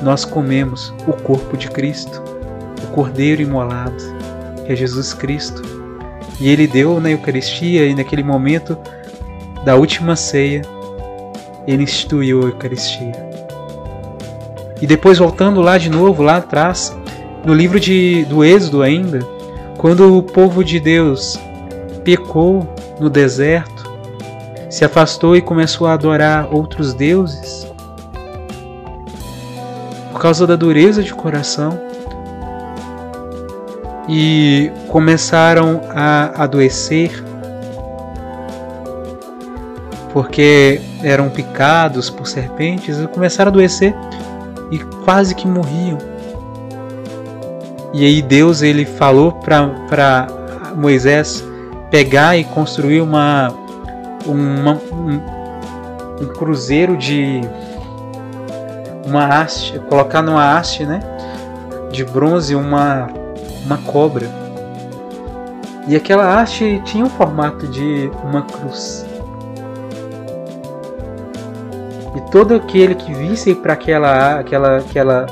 nós 0.02 0.24
comemos 0.24 0.92
o 1.06 1.12
corpo 1.12 1.56
de 1.56 1.68
Cristo, 1.68 2.22
o 2.84 2.86
cordeiro 2.88 3.42
imolado, 3.42 4.02
que 4.64 4.72
é 4.72 4.76
Jesus 4.76 5.14
Cristo. 5.14 5.62
E 6.40 6.48
ele 6.48 6.66
deu 6.66 7.00
na 7.00 7.10
Eucaristia 7.10 7.86
e 7.86 7.94
naquele 7.94 8.22
momento 8.22 8.76
da 9.64 9.76
última 9.76 10.16
ceia, 10.16 10.62
ele 11.66 11.84
instituiu 11.84 12.42
a 12.42 12.46
Eucaristia. 12.46 13.12
E 14.80 14.86
depois 14.86 15.18
voltando 15.18 15.60
lá 15.60 15.78
de 15.78 15.88
novo, 15.88 16.22
lá 16.22 16.38
atrás, 16.38 16.96
no 17.44 17.54
livro 17.54 17.78
de, 17.78 18.24
do 18.24 18.44
Êxodo 18.44 18.82
ainda, 18.82 19.20
quando 19.82 20.16
o 20.16 20.22
povo 20.22 20.62
de 20.62 20.78
Deus 20.78 21.36
pecou 22.04 22.72
no 23.00 23.10
deserto, 23.10 23.90
se 24.70 24.84
afastou 24.84 25.36
e 25.36 25.42
começou 25.42 25.88
a 25.88 25.94
adorar 25.94 26.54
outros 26.54 26.94
deuses, 26.94 27.66
por 30.12 30.20
causa 30.20 30.46
da 30.46 30.54
dureza 30.54 31.02
de 31.02 31.12
coração, 31.12 31.80
e 34.08 34.70
começaram 34.86 35.80
a 35.90 36.44
adoecer, 36.44 37.10
porque 40.12 40.80
eram 41.02 41.28
picados 41.28 42.08
por 42.08 42.28
serpentes, 42.28 43.00
e 43.00 43.08
começaram 43.08 43.48
a 43.48 43.50
adoecer 43.50 43.96
e 44.70 44.78
quase 45.04 45.34
que 45.34 45.48
morriam. 45.48 46.11
E 47.92 48.06
aí 48.06 48.22
Deus 48.22 48.62
ele 48.62 48.86
falou 48.86 49.32
para 49.32 50.26
Moisés 50.74 51.44
pegar 51.90 52.36
e 52.38 52.44
construir 52.44 53.02
uma, 53.02 53.52
uma 54.24 54.80
um, 54.90 55.20
um, 56.22 56.26
cruzeiro 56.28 56.96
de 56.96 57.42
uma 59.06 59.26
haste, 59.26 59.78
colocar 59.90 60.22
numa 60.22 60.56
haste, 60.56 60.86
né, 60.86 61.00
de 61.90 62.02
bronze 62.04 62.54
uma 62.54 63.08
uma 63.64 63.76
cobra. 63.78 64.26
E 65.86 65.96
aquela 65.96 66.40
haste 66.40 66.80
tinha 66.84 67.04
o 67.04 67.10
formato 67.10 67.66
de 67.66 68.10
uma 68.24 68.42
cruz. 68.42 69.04
E 72.14 72.20
todo 72.30 72.54
aquele 72.54 72.94
que 72.94 73.12
visse 73.12 73.54
para 73.54 73.72
aquela, 73.72 74.38
aquela, 74.40 74.78
aquela 74.78 75.26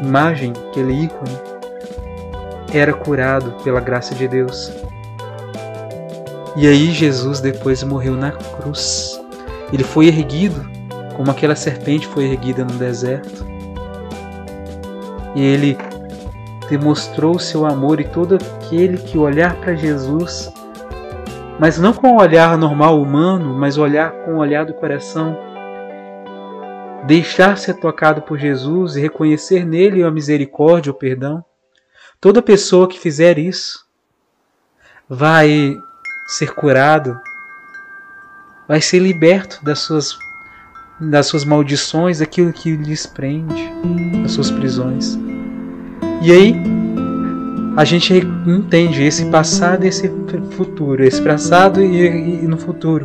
imagem, 0.00 0.52
aquele 0.70 1.04
ícone, 1.04 1.51
era 2.72 2.92
curado 2.92 3.52
pela 3.62 3.80
graça 3.80 4.14
de 4.14 4.26
Deus. 4.26 4.72
E 6.56 6.66
aí 6.66 6.90
Jesus 6.90 7.40
depois 7.40 7.82
morreu 7.82 8.14
na 8.14 8.32
cruz. 8.32 9.20
Ele 9.72 9.84
foi 9.84 10.06
erguido 10.06 10.72
como 11.16 11.30
aquela 11.30 11.54
serpente 11.54 12.06
foi 12.06 12.24
erguida 12.24 12.64
no 12.64 12.72
deserto. 12.72 13.46
E 15.34 15.42
ele 15.42 15.78
demonstrou 16.68 17.38
seu 17.38 17.66
amor 17.66 18.00
e 18.00 18.04
todo 18.04 18.36
aquele 18.36 18.98
que 18.98 19.18
olhar 19.18 19.54
para 19.56 19.74
Jesus, 19.74 20.52
mas 21.58 21.78
não 21.78 21.92
com 21.92 22.12
o 22.12 22.20
olhar 22.20 22.56
normal 22.56 23.00
humano, 23.00 23.54
mas 23.54 23.78
olhar 23.78 24.12
com 24.24 24.34
o 24.34 24.38
olhar 24.38 24.64
do 24.64 24.74
coração, 24.74 25.36
deixar 27.04 27.56
ser 27.56 27.74
tocado 27.74 28.22
por 28.22 28.38
Jesus 28.38 28.96
e 28.96 29.00
reconhecer 29.00 29.66
nele 29.66 30.02
a 30.02 30.10
misericórdia, 30.10 30.92
o 30.92 30.94
perdão. 30.94 31.44
Toda 32.22 32.40
pessoa 32.40 32.86
que 32.86 33.00
fizer 33.00 33.36
isso 33.36 33.84
vai 35.08 35.76
ser 36.28 36.54
curado, 36.54 37.20
vai 38.68 38.80
ser 38.80 39.00
liberto 39.00 39.58
das 39.64 39.80
suas 39.80 40.16
das 41.00 41.26
suas 41.26 41.44
maldições, 41.44 42.20
daquilo 42.20 42.52
que 42.52 42.76
lhes 42.76 43.06
prende, 43.06 43.68
das 44.22 44.30
suas 44.30 44.52
prisões. 44.52 45.18
E 46.22 46.30
aí 46.30 46.54
a 47.76 47.84
gente 47.84 48.14
entende 48.46 49.02
esse 49.02 49.24
passado 49.24 49.84
e 49.84 49.88
esse 49.88 50.08
futuro, 50.52 51.02
esse 51.02 51.20
passado 51.20 51.82
e, 51.82 52.44
e 52.44 52.46
no 52.46 52.56
futuro, 52.56 53.04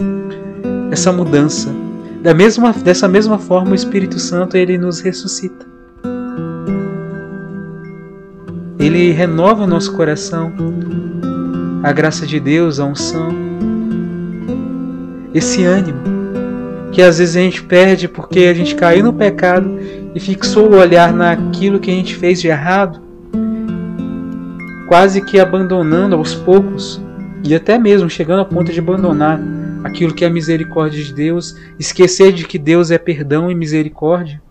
essa 0.92 1.12
mudança. 1.12 1.74
Da 2.22 2.36
mesma, 2.36 2.72
dessa 2.72 3.08
mesma 3.08 3.40
forma, 3.40 3.72
o 3.72 3.76
Espírito 3.76 4.20
Santo 4.20 4.56
ele 4.56 4.78
nos 4.78 5.00
ressuscita. 5.00 5.77
Ele 8.88 9.12
renova 9.12 9.66
o 9.66 9.68
nosso 9.68 9.92
coração, 9.92 10.54
a 11.84 11.92
graça 11.92 12.26
de 12.26 12.40
Deus, 12.40 12.80
a 12.80 12.86
unção, 12.86 13.36
esse 15.34 15.62
ânimo 15.66 16.00
que 16.94 17.02
às 17.02 17.18
vezes 17.18 17.36
a 17.36 17.42
gente 17.42 17.62
perde 17.62 18.08
porque 18.08 18.40
a 18.46 18.54
gente 18.54 18.76
caiu 18.76 19.04
no 19.04 19.12
pecado 19.12 19.78
e 20.16 20.20
fixou 20.22 20.72
o 20.72 20.78
olhar 20.78 21.12
naquilo 21.12 21.82
que 21.82 21.92
a 21.92 21.94
gente 21.94 22.16
fez 22.16 22.40
de 22.40 22.48
errado 22.48 23.02
quase 24.88 25.20
que 25.20 25.38
abandonando 25.38 26.16
aos 26.16 26.34
poucos 26.34 27.02
e 27.44 27.54
até 27.54 27.78
mesmo 27.78 28.10
chegando 28.10 28.40
ao 28.40 28.46
ponto 28.46 28.72
de 28.72 28.80
abandonar 28.80 29.38
aquilo 29.84 30.14
que 30.14 30.24
é 30.24 30.28
a 30.30 30.32
misericórdia 30.32 31.04
de 31.04 31.14
Deus, 31.14 31.58
esquecer 31.78 32.32
de 32.32 32.48
que 32.48 32.58
Deus 32.58 32.90
é 32.90 32.98
perdão 32.98 33.52
e 33.52 33.54
misericórdia. 33.54 34.42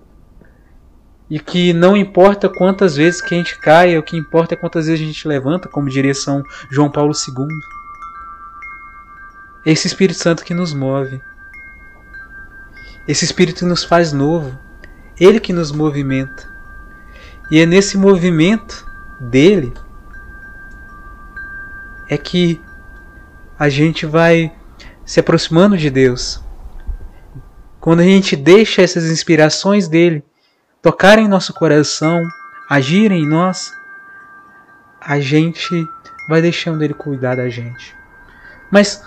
E 1.29 1.41
que 1.41 1.73
não 1.73 1.97
importa 1.97 2.49
quantas 2.49 2.97
vezes 2.97 3.21
que 3.21 3.35
a 3.35 3.39
gente 3.39 3.59
caia, 3.59 3.99
o 3.99 4.03
que 4.03 4.17
importa 4.17 4.55
é 4.55 4.57
quantas 4.57 4.87
vezes 4.87 5.03
a 5.03 5.07
gente 5.07 5.27
levanta, 5.27 5.69
como 5.69 5.89
diria 5.89 6.15
São 6.15 6.45
João 6.71 6.91
Paulo 6.91 7.13
II. 7.13 7.49
É 9.65 9.73
esse 9.73 9.89
Espírito 9.89 10.21
Santo 10.21 10.45
que 10.45 10.55
nos 10.55 10.73
move. 10.73 11.21
Esse 13.09 13.25
Espírito 13.25 13.67
nos 13.67 13.83
faz 13.83 14.13
novo. 14.13 14.57
Ele 15.19 15.41
que 15.41 15.53
nos 15.53 15.73
movimenta. 15.73 16.49
E 17.51 17.61
é 17.61 17.67
nesse 17.67 17.97
movimento 17.97 18.87
dele 19.21 19.73
é 22.09 22.17
que 22.17 22.61
a 23.59 23.69
gente 23.69 24.07
vai 24.07 24.53
se 25.05 25.21
aproximando 25.21 25.77
de 25.77 25.91
Deus. 25.91 26.43
quando 27.81 28.01
a 28.01 28.05
gente 28.05 28.35
deixa 28.35 28.83
essas 28.83 29.05
inspirações 29.05 29.87
dele 29.87 30.25
tocarem 30.87 31.25
em 31.25 31.29
nosso 31.29 31.53
coração, 31.53 32.23
agirem 32.71 33.25
em 33.25 33.29
nós, 33.29 33.73
a 35.01 35.19
gente 35.19 35.85
vai 36.29 36.41
deixando 36.41 36.81
ele 36.81 36.95
cuidar 36.95 37.35
da 37.35 37.49
gente. 37.49 37.93
Mas 38.71 39.03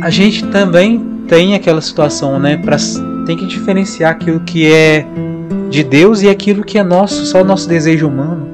a 0.00 0.10
gente 0.10 0.46
também 0.46 1.24
tem 1.26 1.56
aquela 1.56 1.80
situação, 1.80 2.38
né? 2.38 2.56
Pra, 2.56 2.76
tem 3.26 3.36
que 3.36 3.46
diferenciar 3.46 4.12
aquilo 4.12 4.38
que 4.38 4.72
é 4.72 5.04
de 5.70 5.82
Deus 5.82 6.22
e 6.22 6.28
aquilo 6.28 6.62
que 6.62 6.78
é 6.78 6.84
nosso, 6.84 7.26
só 7.26 7.42
o 7.42 7.44
nosso 7.44 7.68
desejo 7.68 8.06
humano. 8.06 8.48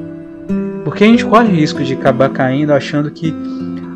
Porque 0.85 1.05
a 1.05 1.07
gente 1.07 1.27
corre 1.27 1.53
risco 1.53 1.85
de 1.85 1.93
acabar 1.93 2.31
caindo 2.31 2.73
achando 2.73 3.11
que 3.11 3.35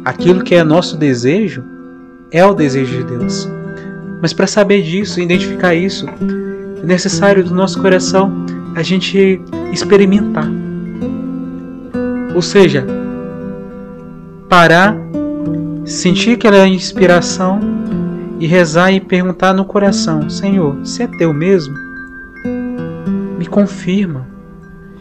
aquilo 0.05 0.45
que 0.45 0.55
é 0.55 0.63
nosso 0.63 0.99
desejo 0.99 1.65
é 2.31 2.45
o 2.45 2.53
desejo 2.53 2.99
de 2.99 3.05
Deus. 3.17 3.49
Mas 4.21 4.35
para 4.35 4.47
saber 4.47 4.83
disso, 4.83 5.23
identificar 5.23 5.75
isso, 5.75 6.07
é 6.83 6.87
necessário 6.87 7.45
do 7.45 7.55
nosso 7.55 7.81
coração 7.81 8.33
a 8.75 8.83
gente 8.83 9.41
experimentar. 9.73 10.49
Ou 12.35 12.43
seja, 12.43 12.87
parar, 14.49 14.97
sentir 15.85 16.33
aquela 16.33 16.67
inspiração 16.69 17.61
e 18.39 18.47
rezar 18.47 18.93
e 18.93 19.01
perguntar 19.01 19.55
no 19.55 19.65
coração: 19.65 20.29
Senhor, 20.29 20.85
se 20.85 21.03
é 21.03 21.07
teu 21.07 21.33
mesmo, 21.33 21.75
me 23.39 23.47
confirma. 23.47 24.27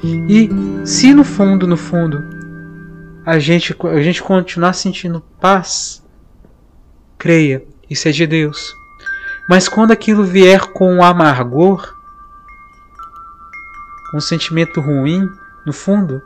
E 0.03 0.49
se 0.85 1.13
no 1.13 1.23
fundo, 1.23 1.67
no 1.67 1.77
fundo, 1.77 2.23
a 3.25 3.39
gente, 3.39 3.75
a 3.83 4.01
gente 4.01 4.21
continuar 4.21 4.73
sentindo 4.73 5.23
paz, 5.39 6.03
creia, 7.17 7.63
isso 7.89 8.07
é 8.07 8.11
de 8.11 8.27
Deus. 8.27 8.73
Mas 9.47 9.67
quando 9.67 9.91
aquilo 9.91 10.23
vier 10.23 10.61
com 10.67 11.03
amargor, 11.03 11.95
com 14.09 14.17
um 14.17 14.21
sentimento 14.21 14.81
ruim, 14.81 15.29
no 15.65 15.73
fundo, 15.73 16.21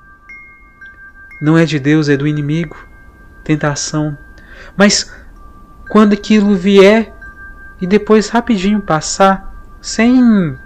não 1.42 1.58
é 1.58 1.66
de 1.66 1.80
Deus, 1.80 2.10
é 2.10 2.16
do 2.16 2.28
inimigo, 2.28 2.78
tentação. 3.44 4.18
Mas 4.78 5.12
quando 5.90 6.14
aquilo 6.14 6.56
vier 6.56 7.14
e 7.82 7.88
depois 7.88 8.30
rapidinho 8.30 8.82
passar, 8.82 9.54
sem 9.82 10.58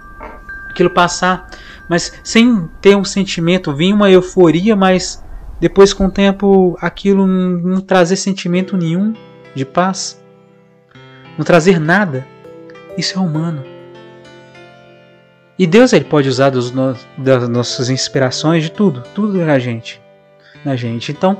aquilo 0.68 0.90
passar, 0.90 1.48
mas 1.88 2.12
sem 2.22 2.68
ter 2.80 2.96
um 2.96 3.04
sentimento, 3.04 3.74
vir 3.74 3.92
uma 3.92 4.10
euforia, 4.10 4.74
mas 4.74 5.22
depois 5.60 5.92
com 5.92 6.06
o 6.06 6.10
tempo 6.10 6.76
aquilo 6.80 7.26
não 7.26 7.80
trazer 7.80 8.16
sentimento 8.16 8.76
nenhum 8.76 9.14
de 9.54 9.64
paz, 9.64 10.20
não 11.38 11.44
trazer 11.44 11.78
nada. 11.78 12.33
Isso 12.96 13.18
é 13.18 13.20
humano. 13.20 13.64
E 15.58 15.66
Deus 15.66 15.92
ele 15.92 16.04
pode 16.04 16.28
usar 16.28 16.50
dos 16.50 16.72
no, 16.72 16.96
das 17.16 17.48
nossas 17.48 17.88
inspirações 17.88 18.62
de 18.62 18.70
tudo, 18.70 19.02
tudo 19.14 19.38
na 19.38 19.58
gente, 19.58 20.00
na 20.64 20.74
gente. 20.74 21.12
Então, 21.12 21.38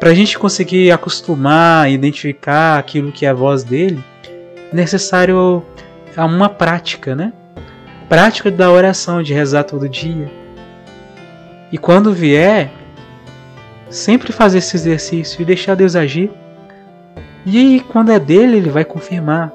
para 0.00 0.10
a 0.10 0.14
gente 0.14 0.38
conseguir 0.38 0.90
acostumar, 0.90 1.90
identificar 1.90 2.78
aquilo 2.78 3.12
que 3.12 3.26
é 3.26 3.28
a 3.28 3.34
voz 3.34 3.62
dele, 3.64 4.02
é 4.72 4.74
necessário 4.74 5.62
uma 6.16 6.48
prática, 6.48 7.14
né? 7.14 7.32
Prática 8.08 8.50
da 8.50 8.70
oração, 8.70 9.22
de 9.22 9.34
rezar 9.34 9.64
todo 9.64 9.88
dia. 9.88 10.30
E 11.70 11.76
quando 11.76 12.12
vier, 12.12 12.70
sempre 13.90 14.32
fazer 14.32 14.58
esse 14.58 14.76
exercício 14.76 15.42
e 15.42 15.44
deixar 15.44 15.74
Deus 15.74 15.96
agir. 15.96 16.30
E 17.44 17.80
quando 17.88 18.10
é 18.10 18.18
dele, 18.18 18.56
ele 18.56 18.70
vai 18.70 18.84
confirmar. 18.84 19.52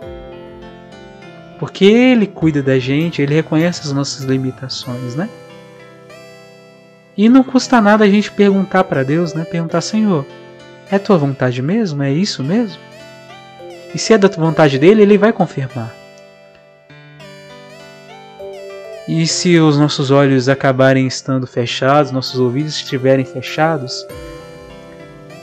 Porque 1.62 1.86
ele 1.86 2.26
cuida 2.26 2.64
da 2.64 2.80
gente, 2.80 3.22
ele 3.22 3.36
reconhece 3.36 3.82
as 3.82 3.92
nossas 3.92 4.26
limitações, 4.26 5.14
né? 5.14 5.30
E 7.16 7.30
não 7.30 7.44
custa 7.44 7.80
nada 7.80 8.04
a 8.04 8.10
gente 8.10 8.32
perguntar 8.32 8.84
para 8.86 9.04
Deus, 9.04 9.36
né? 9.36 9.46
Perguntar, 9.46 9.80
Senhor, 9.82 10.26
é 10.90 10.98
tua 10.98 11.20
vontade 11.20 11.62
mesmo? 11.62 12.02
É 12.02 12.12
isso 12.12 12.44
mesmo? 12.44 12.80
E 13.94 14.00
se 14.00 14.12
é 14.12 14.18
da 14.18 14.28
tua 14.28 14.44
vontade 14.44 14.80
dele, 14.80 15.04
ele 15.04 15.20
vai 15.20 15.32
confirmar. 15.32 15.94
E 19.08 19.28
se 19.28 19.60
os 19.60 19.78
nossos 19.78 20.10
olhos 20.10 20.50
acabarem 20.50 21.06
estando 21.06 21.46
fechados, 21.46 22.12
nossos 22.12 22.40
ouvidos 22.40 22.78
estiverem 22.78 23.24
fechados, 23.24 24.04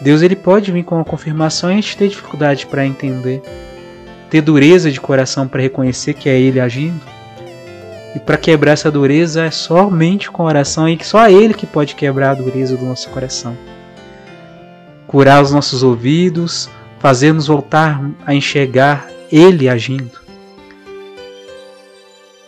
Deus 0.01 0.23
ele 0.23 0.35
pode 0.35 0.73
vir 0.73 0.83
com 0.83 0.97
uma 0.97 1.05
confirmação 1.05 1.71
e 1.71 1.75
a 1.75 1.77
gente 1.77 1.97
ter 1.97 2.09
dificuldade 2.09 2.67
para 2.67 2.85
entender 2.85 3.41
ter 4.31 4.41
dureza 4.43 4.91
de 4.91 5.01
coração 5.01 5.49
para 5.49 5.63
reconhecer 5.63 6.15
que 6.15 6.29
é 6.29 6.39
Ele 6.39 6.61
agindo. 6.61 7.01
E 8.15 8.19
para 8.19 8.37
quebrar 8.37 8.73
essa 8.73 8.91
dureza 8.91 9.45
é 9.45 9.51
somente 9.51 10.31
com 10.31 10.43
oração 10.43 10.89
e 10.89 10.99
só 11.03 11.29
Ele 11.29 11.55
que 11.55 11.67
pode 11.67 11.95
quebrar 11.95 12.31
a 12.31 12.35
dureza 12.35 12.77
do 12.77 12.85
nosso 12.85 13.09
coração. 13.11 13.57
Curar 15.07 15.43
os 15.43 15.53
nossos 15.53 15.83
ouvidos, 15.83 16.69
fazer-nos 16.99 17.47
voltar 17.47 18.03
a 18.27 18.35
enxergar 18.35 19.09
Ele 19.31 19.69
agindo. 19.69 20.19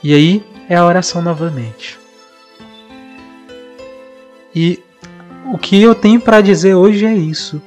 E 0.02 0.14
aí 0.14 0.42
é 0.68 0.76
a 0.76 0.84
oração 0.84 1.20
novamente. 1.20 1.98
E 4.54 4.80
o 5.52 5.58
que 5.58 5.80
eu 5.80 5.94
tenho 5.94 6.20
para 6.20 6.40
dizer 6.40 6.74
hoje 6.74 7.06
é 7.06 7.14
isso. 7.14 7.60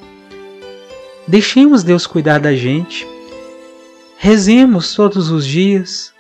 Deixemos 1.28 1.84
Deus 1.84 2.06
cuidar 2.06 2.40
da 2.40 2.54
gente 2.54 3.08
Rezemos 4.24 4.96
todos 4.96 5.30
os 5.30 5.46
dias. 5.46 6.14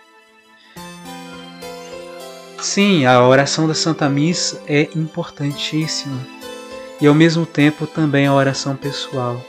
Sim, 2.60 3.06
a 3.06 3.26
oração 3.26 3.66
da 3.66 3.74
Santa 3.74 4.10
Missa 4.10 4.62
é 4.68 4.90
importantíssima 4.94 6.20
e 7.00 7.08
ao 7.08 7.14
mesmo 7.14 7.46
tempo 7.46 7.88
também 7.88 8.28
a 8.28 8.34
oração 8.34 8.76
pessoal. 8.76 9.42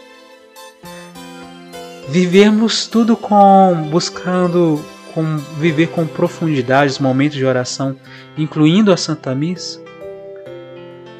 Vivermos 2.09 2.87
tudo 2.87 3.17
com 3.17 3.88
buscando 3.90 4.81
com 5.12 5.37
viver 5.59 5.88
com 5.88 6.07
profundidade 6.07 6.93
os 6.93 7.01
momentos 7.01 7.37
de 7.37 7.45
oração, 7.45 7.97
incluindo 8.38 8.93
a 8.93 8.97
Santa 8.97 9.35
Missa, 9.35 9.84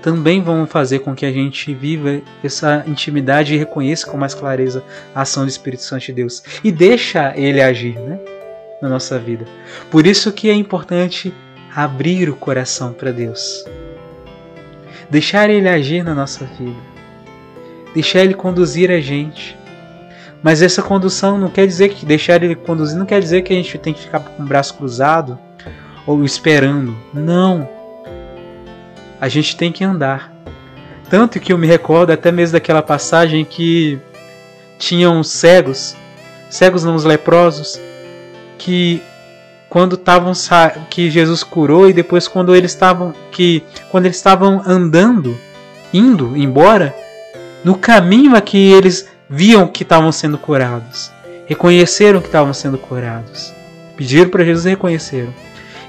também 0.05 0.43
vão 0.43 0.67
fazer 0.67 0.99
com 0.99 1.15
que 1.15 1.25
a 1.25 1.33
gente 1.33 1.73
viva 1.73 2.21
essa 2.43 2.85
intimidade 2.87 3.55
e 3.55 3.57
reconheça 3.57 4.07
com 4.07 4.19
mais 4.19 4.35
clareza 4.35 4.85
a 5.15 5.23
ação 5.23 5.45
do 5.45 5.49
Espírito 5.49 5.83
Santo 5.83 6.05
de 6.05 6.13
Deus 6.13 6.43
e 6.63 6.71
deixa 6.71 7.33
ele 7.35 7.59
agir, 7.59 7.99
né, 7.99 8.21
na 8.83 8.91
nossa 8.91 9.19
vida. 9.19 9.47
Por 9.91 10.07
isso 10.07 10.31
que 10.31 10.51
é 10.51 10.53
importante 10.53 11.33
abrir 11.75 12.29
o 12.29 12.37
coração 12.37 12.93
para 12.93 13.13
Deus. 13.13 13.65
Deixar 15.09 15.49
ele 15.49 15.71
agir 15.71 16.05
na 16.05 16.15
nossa 16.15 16.45
vida. 16.45 16.77
Deixar 17.95 18.21
ele 18.21 18.35
conduzir 18.35 18.91
a 18.91 19.01
gente. 19.01 19.57
Mas 20.43 20.61
essa 20.61 20.83
condução 20.83 21.39
não 21.39 21.49
quer 21.49 21.67
dizer 21.67 21.89
que 21.89 22.05
deixar 22.05 22.43
ele 22.43 22.55
conduzir 22.55 22.99
não 22.99 23.07
quer 23.07 23.23
dizer 23.23 23.41
que 23.41 23.55
a 23.55 23.57
gente 23.57 23.79
tem 23.79 23.95
que 23.95 24.03
ficar 24.03 24.21
com 24.21 24.43
o 24.43 24.47
braço 24.47 24.75
cruzado 24.75 25.39
ou 26.07 26.23
esperando. 26.27 26.95
Não 27.15 27.74
a 29.21 29.29
gente 29.29 29.57
tem 29.57 29.73
que 29.73 29.85
andar. 29.85 30.33
Tanto 31.09 31.39
que 31.39 31.53
eu 31.53 31.59
me 31.59 31.67
recordo 31.67 32.13
até 32.13 32.33
mesmo 32.33 32.55
daquela 32.55 32.83
passagem 32.83 33.45
que 33.45 33.99
tinham 34.79 35.23
cegos, 35.23 35.97
cegos 36.51 36.83
não 36.85 36.95
os 36.95 37.05
leprosos, 37.05 37.81
que 38.59 39.03
quando 39.69 39.95
estavam 39.95 40.33
que 40.89 41.11
Jesus 41.11 41.43
curou 41.43 41.89
e 41.89 41.93
depois 41.93 42.29
quando 42.29 42.55
eles 42.55 42.73
estavam 42.73 43.15
que 43.31 43.63
quando 43.91 44.07
eles 44.07 44.17
estavam 44.17 44.63
andando, 44.65 45.37
indo 45.93 46.37
embora, 46.37 46.95
no 47.65 47.77
caminho 47.77 48.37
aqui 48.37 48.73
eles 48.73 49.09
viam 49.29 49.67
que 49.67 49.83
estavam 49.83 50.13
sendo 50.13 50.39
curados, 50.39 51.11
reconheceram 51.47 52.21
que 52.21 52.27
estavam 52.27 52.55
sendo 52.55 52.79
curados, 52.79 53.53
pediram 53.97 54.31
para 54.31 54.45
Jesus 54.45 54.67
e 54.67 54.71
reconheceram. 54.71 55.35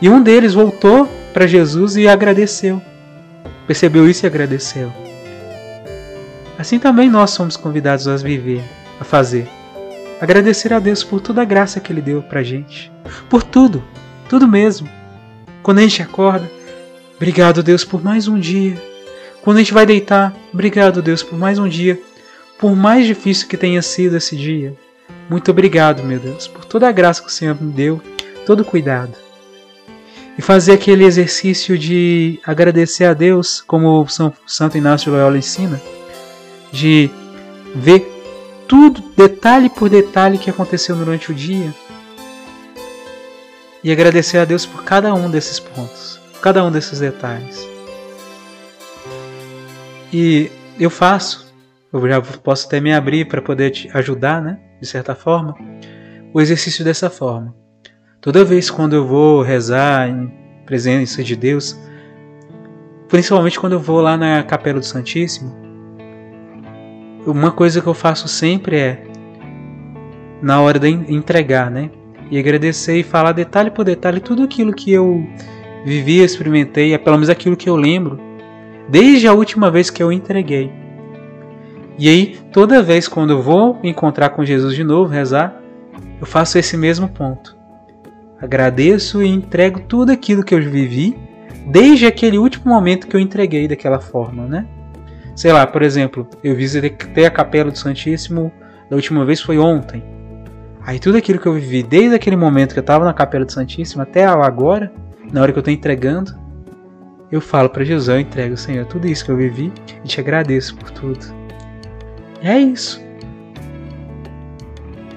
E 0.01 0.09
um 0.09 0.21
deles 0.21 0.53
voltou 0.53 1.07
para 1.33 1.47
Jesus 1.47 1.95
e 1.95 2.07
agradeceu 2.07 2.81
percebeu 3.67 4.09
isso 4.09 4.25
e 4.25 4.27
agradeceu. 4.27 4.91
Assim 6.57 6.79
também 6.79 7.09
nós 7.09 7.31
somos 7.31 7.57
convidados 7.57 8.07
a 8.07 8.15
viver, 8.15 8.63
a 8.99 9.03
fazer. 9.03 9.47
Agradecer 10.21 10.73
a 10.73 10.79
Deus 10.79 11.03
por 11.03 11.19
toda 11.19 11.41
a 11.41 11.45
graça 11.45 11.79
que 11.79 11.91
Ele 11.91 12.01
deu 12.01 12.21
pra 12.21 12.43
gente. 12.43 12.91
Por 13.29 13.43
tudo, 13.43 13.83
tudo 14.29 14.47
mesmo. 14.47 14.89
Quando 15.61 15.79
a 15.79 15.81
gente 15.81 16.01
acorda, 16.01 16.49
obrigado 17.15 17.61
Deus 17.61 17.83
por 17.83 18.03
mais 18.03 18.27
um 18.27 18.39
dia. 18.39 18.81
Quando 19.41 19.57
a 19.57 19.59
gente 19.59 19.73
vai 19.73 19.85
deitar, 19.85 20.33
obrigado 20.53 21.01
Deus 21.01 21.21
por 21.21 21.37
mais 21.37 21.59
um 21.59 21.67
dia. 21.67 21.99
Por 22.57 22.75
mais 22.75 23.05
difícil 23.05 23.47
que 23.47 23.57
tenha 23.57 23.81
sido 23.81 24.15
esse 24.15 24.35
dia. 24.35 24.73
Muito 25.29 25.51
obrigado, 25.51 26.03
meu 26.03 26.19
Deus, 26.19 26.47
por 26.47 26.63
toda 26.63 26.87
a 26.87 26.91
graça 26.91 27.21
que 27.21 27.27
o 27.27 27.31
Senhor 27.31 27.59
me 27.59 27.71
deu, 27.71 28.01
todo 28.45 28.61
o 28.61 28.65
cuidado 28.65 29.24
e 30.37 30.41
fazer 30.41 30.73
aquele 30.73 31.05
exercício 31.05 31.77
de 31.77 32.39
agradecer 32.45 33.05
a 33.05 33.13
Deus, 33.13 33.61
como 33.61 34.07
São 34.07 34.33
Santo 34.45 34.77
Inácio 34.77 35.11
Loyola 35.11 35.37
ensina, 35.37 35.81
de 36.71 37.09
ver 37.73 38.11
tudo, 38.67 39.01
detalhe 39.15 39.69
por 39.69 39.89
detalhe, 39.89 40.37
que 40.37 40.49
aconteceu 40.49 40.95
durante 40.95 41.31
o 41.31 41.35
dia, 41.35 41.73
e 43.83 43.91
agradecer 43.91 44.39
a 44.39 44.45
Deus 44.45 44.65
por 44.65 44.83
cada 44.83 45.13
um 45.13 45.29
desses 45.29 45.59
pontos, 45.59 46.19
por 46.33 46.41
cada 46.41 46.63
um 46.65 46.71
desses 46.71 46.99
detalhes. 46.99 47.67
E 50.11 50.51
eu 50.79 50.89
faço, 50.89 51.53
eu 51.93 52.07
já 52.09 52.21
posso 52.21 52.67
até 52.67 52.81
me 52.81 52.93
abrir 52.93 53.25
para 53.25 53.41
poder 53.41 53.71
te 53.71 53.89
ajudar, 53.93 54.41
né, 54.41 54.59
de 54.81 54.87
certa 54.87 55.15
forma, 55.15 55.55
o 56.33 56.41
exercício 56.41 56.83
dessa 56.83 57.09
forma. 57.09 57.55
Toda 58.25 58.43
vez 58.43 58.71
quando 58.71 58.95
eu 58.95 59.05
vou 59.05 59.43
rezar 59.43 60.09
em 60.09 60.33
presença 60.65 61.23
de 61.23 61.35
Deus, 61.35 61.79
principalmente 63.07 63.59
quando 63.59 63.73
eu 63.73 63.79
vou 63.79 64.01
lá 64.01 64.17
na 64.17 64.41
Capela 64.41 64.79
do 64.79 64.85
Santíssimo, 64.85 65.55
uma 67.23 67.51
coisa 67.51 67.79
que 67.79 67.85
eu 67.85 67.93
faço 67.93 68.27
sempre 68.27 68.77
é 68.77 69.03
na 70.41 70.59
hora 70.59 70.79
de 70.79 70.89
entregar, 70.89 71.69
né? 71.69 71.91
E 72.31 72.39
agradecer 72.39 72.97
e 72.97 73.03
falar 73.03 73.31
detalhe 73.31 73.69
por 73.69 73.85
detalhe 73.85 74.19
tudo 74.19 74.41
aquilo 74.41 74.73
que 74.73 74.91
eu 74.91 75.23
vivi, 75.85 76.19
experimentei, 76.21 76.95
é 76.95 76.97
pelo 76.97 77.17
menos 77.17 77.29
aquilo 77.29 77.55
que 77.55 77.69
eu 77.69 77.75
lembro, 77.75 78.19
desde 78.89 79.27
a 79.27 79.33
última 79.33 79.69
vez 79.69 79.91
que 79.91 80.01
eu 80.01 80.11
entreguei. 80.11 80.73
E 81.95 82.09
aí, 82.09 82.39
toda 82.51 82.81
vez 82.81 83.07
quando 83.07 83.33
eu 83.33 83.41
vou 83.43 83.79
encontrar 83.83 84.29
com 84.29 84.43
Jesus 84.43 84.73
de 84.73 84.83
novo, 84.83 85.11
rezar, 85.11 85.61
eu 86.19 86.25
faço 86.25 86.57
esse 86.57 86.75
mesmo 86.75 87.07
ponto. 87.07 87.54
Agradeço 88.41 89.23
e 89.23 89.27
entrego 89.27 89.79
tudo 89.81 90.11
aquilo 90.11 90.43
que 90.43 90.53
eu 90.53 90.61
vivi, 90.61 91.17
desde 91.67 92.05
aquele 92.05 92.37
último 92.37 92.73
momento 92.73 93.07
que 93.07 93.15
eu 93.15 93.19
entreguei 93.19 93.67
daquela 93.67 93.99
forma, 93.99 94.45
né? 94.45 94.67
Sei 95.35 95.51
lá, 95.51 95.65
por 95.67 95.81
exemplo, 95.81 96.27
eu 96.43 96.55
visitei 96.55 97.25
a 97.25 97.31
Capela 97.31 97.71
do 97.71 97.77
Santíssimo 97.77 98.51
da 98.89 98.95
última 98.95 99.25
vez 99.25 99.41
foi 99.41 99.57
ontem. 99.57 100.03
Aí 100.81 100.99
tudo 100.99 101.17
aquilo 101.17 101.39
que 101.39 101.47
eu 101.47 101.53
vivi 101.53 101.81
desde 101.81 102.15
aquele 102.15 102.35
momento 102.35 102.73
que 102.73 102.79
eu 102.79 102.81
estava 102.81 103.03
na 103.03 103.13
Capela 103.13 103.45
do 103.45 103.51
Santíssimo 103.51 104.01
até 104.03 104.25
agora, 104.25 104.93
na 105.31 105.41
hora 105.41 105.51
que 105.51 105.57
eu 105.57 105.61
estou 105.61 105.73
entregando, 105.73 106.37
eu 107.31 107.41
falo 107.41 107.69
para 107.69 107.83
Jesus, 107.83 108.07
eu 108.07 108.19
entrego, 108.19 108.55
Senhor, 108.55 108.85
tudo 108.85 109.07
isso 109.07 109.25
que 109.25 109.31
eu 109.31 109.37
vivi 109.37 109.73
e 110.03 110.07
te 110.07 110.19
agradeço 110.19 110.75
por 110.75 110.91
tudo. 110.91 111.25
É 112.41 112.57
isso. 112.57 113.04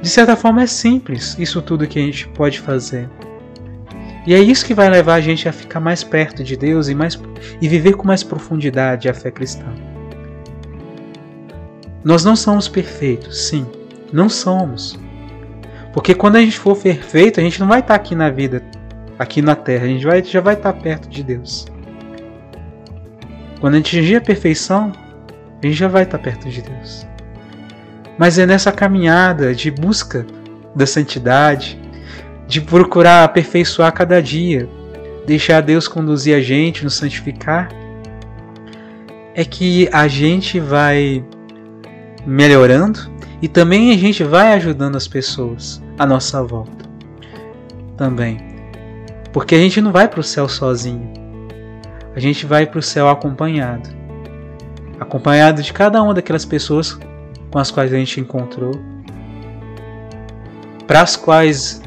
De 0.01 0.09
certa 0.09 0.37
forma 0.37 0.63
é 0.63 0.67
simples 0.67 1.37
isso 1.39 1.61
tudo 1.61 1.87
que 1.87 1.99
a 1.99 2.03
gente 2.03 2.29
pode 2.29 2.61
fazer. 2.61 3.09
E 4.27 4.35
é 4.35 4.39
isso 4.39 4.67
que 4.67 4.75
vai 4.75 4.89
levar 4.89 5.15
a 5.15 5.21
gente 5.21 5.49
a 5.49 5.53
ficar 5.53 5.81
mais 5.81 6.05
perto 6.05 6.45
de 6.45 6.57
Deus 6.57 6.89
e, 6.89 6.95
mais, 6.95 7.19
e 7.61 7.69
viver 7.69 7.95
com 7.95 8.07
mais 8.07 8.23
profundidade 8.23 9.09
a 9.09 9.15
fé 9.15 9.31
cristã. 9.31 9.67
Nós 12.05 12.25
não 12.25 12.37
somos 12.37 12.69
perfeitos, 12.69 13.49
sim, 13.49 13.67
não 14.13 14.29
somos. 14.29 14.99
Porque 15.93 16.15
quando 16.15 16.37
a 16.37 16.41
gente 16.41 16.59
for 16.59 16.77
perfeito, 16.77 17.41
a 17.41 17.43
gente 17.43 17.59
não 17.59 17.67
vai 17.67 17.81
estar 17.81 17.95
aqui 17.95 18.15
na 18.15 18.31
vida, 18.31 18.63
aqui 19.19 19.43
na 19.43 19.57
terra, 19.57 19.85
a 19.85 19.89
gente 19.89 20.05
vai, 20.05 20.23
já 20.23 20.41
vai 20.41 20.55
estar 20.55 20.73
perto 20.75 21.09
de 21.09 21.23
Deus. 21.23 21.67
Quando 23.61 23.75
a 23.75 23.77
gente 23.79 23.97
atingir 23.97 24.17
a 24.17 24.21
perfeição, 24.21 24.93
a 25.61 25.67
gente 25.67 25.77
já 25.77 25.89
vai 25.89 26.05
estar 26.05 26.19
perto 26.19 26.49
de 26.49 26.63
Deus. 26.63 27.07
Mas 28.19 28.39
é 28.39 28.45
nessa 28.45 28.73
caminhada 28.73 29.55
de 29.55 29.71
busca 29.71 30.27
da 30.75 30.87
santidade, 30.87 31.81
de 32.49 32.61
procurar 32.61 33.25
aperfeiçoar 33.25 33.93
cada 33.93 34.21
dia, 34.21 34.69
deixar 35.27 35.61
Deus 35.61 35.87
conduzir 35.87 36.35
a 36.35 36.41
gente, 36.41 36.83
nos 36.83 36.95
santificar, 36.95 37.69
é 39.35 39.45
que 39.45 39.89
a 39.93 40.09
gente 40.09 40.59
vai 40.59 41.25
melhorando 42.27 42.99
e 43.41 43.47
também 43.47 43.93
a 43.93 43.97
gente 43.97 44.25
vai 44.25 44.53
ajudando 44.55 44.97
as 44.97 45.07
pessoas 45.07 45.81
à 45.97 46.05
nossa 46.05 46.43
volta. 46.43 46.85
Também. 47.97 48.39
Porque 49.33 49.55
a 49.55 49.59
gente 49.59 49.81
não 49.81 49.93
vai 49.93 50.09
para 50.09 50.21
o 50.21 50.25
céu 50.25 50.49
sozinho. 50.49 51.13
A 52.17 52.21
gente 52.21 52.47
vai 52.47 52.67
para 52.67 52.79
o 52.81 52.83
céu 52.83 53.09
acompanhado. 53.09 53.89
Acompanhado 54.99 55.63
de 55.63 55.73
cada 55.73 56.03
uma 56.03 56.15
daquelas 56.15 56.45
pessoas 56.45 56.99
com 57.51 57.59
as 57.59 57.71
quais 57.71 57.93
a 57.93 57.97
gente 57.97 58.21
encontrou, 58.21 58.73
para 60.87 61.03
as 61.03 61.17
quais 61.17 61.83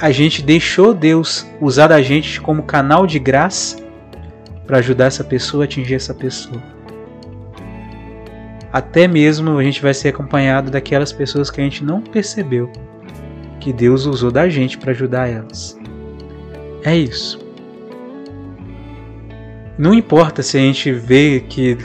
a 0.00 0.10
gente 0.10 0.42
deixou 0.42 0.92
Deus 0.92 1.46
usar 1.60 1.92
a 1.92 2.02
gente 2.02 2.40
como 2.40 2.62
canal 2.62 3.06
de 3.06 3.18
graça 3.18 3.76
para 4.66 4.78
ajudar 4.78 5.06
essa 5.06 5.22
pessoa 5.22 5.64
atingir 5.64 5.94
essa 5.94 6.14
pessoa 6.14 6.74
até 8.74 9.06
mesmo 9.06 9.56
a 9.56 9.62
gente 9.62 9.80
vai 9.80 9.94
ser 9.94 10.08
acompanhado 10.08 10.68
daquelas 10.68 11.12
pessoas 11.12 11.48
que 11.48 11.60
a 11.60 11.64
gente 11.64 11.84
não 11.84 12.00
percebeu 12.00 12.68
que 13.60 13.72
Deus 13.72 14.04
usou 14.04 14.32
da 14.32 14.48
gente 14.48 14.76
para 14.76 14.90
ajudar 14.90 15.28
elas. 15.28 15.78
É 16.82 16.96
isso. 16.96 17.38
Não 19.78 19.94
importa 19.94 20.42
se 20.42 20.58
a 20.58 20.60
gente 20.60 20.90
vê 20.90 21.38
que 21.48 21.78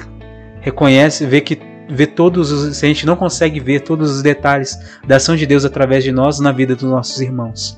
reconhece, 0.61 1.27
vê 1.27 1.39
que 1.41 1.59
vê 1.89 2.05
todos 2.05 2.51
os, 2.51 2.77
se 2.77 2.85
a 2.85 2.87
gente 2.87 3.05
não 3.05 3.15
consegue 3.15 3.59
ver 3.59 3.81
todos 3.81 4.11
os 4.11 4.21
detalhes 4.21 4.77
da 5.05 5.15
ação 5.15 5.35
de 5.35 5.45
Deus 5.45 5.65
através 5.65 6.03
de 6.03 6.11
nós 6.11 6.39
na 6.39 6.51
vida 6.51 6.75
dos 6.75 6.89
nossos 6.89 7.19
irmãos. 7.19 7.75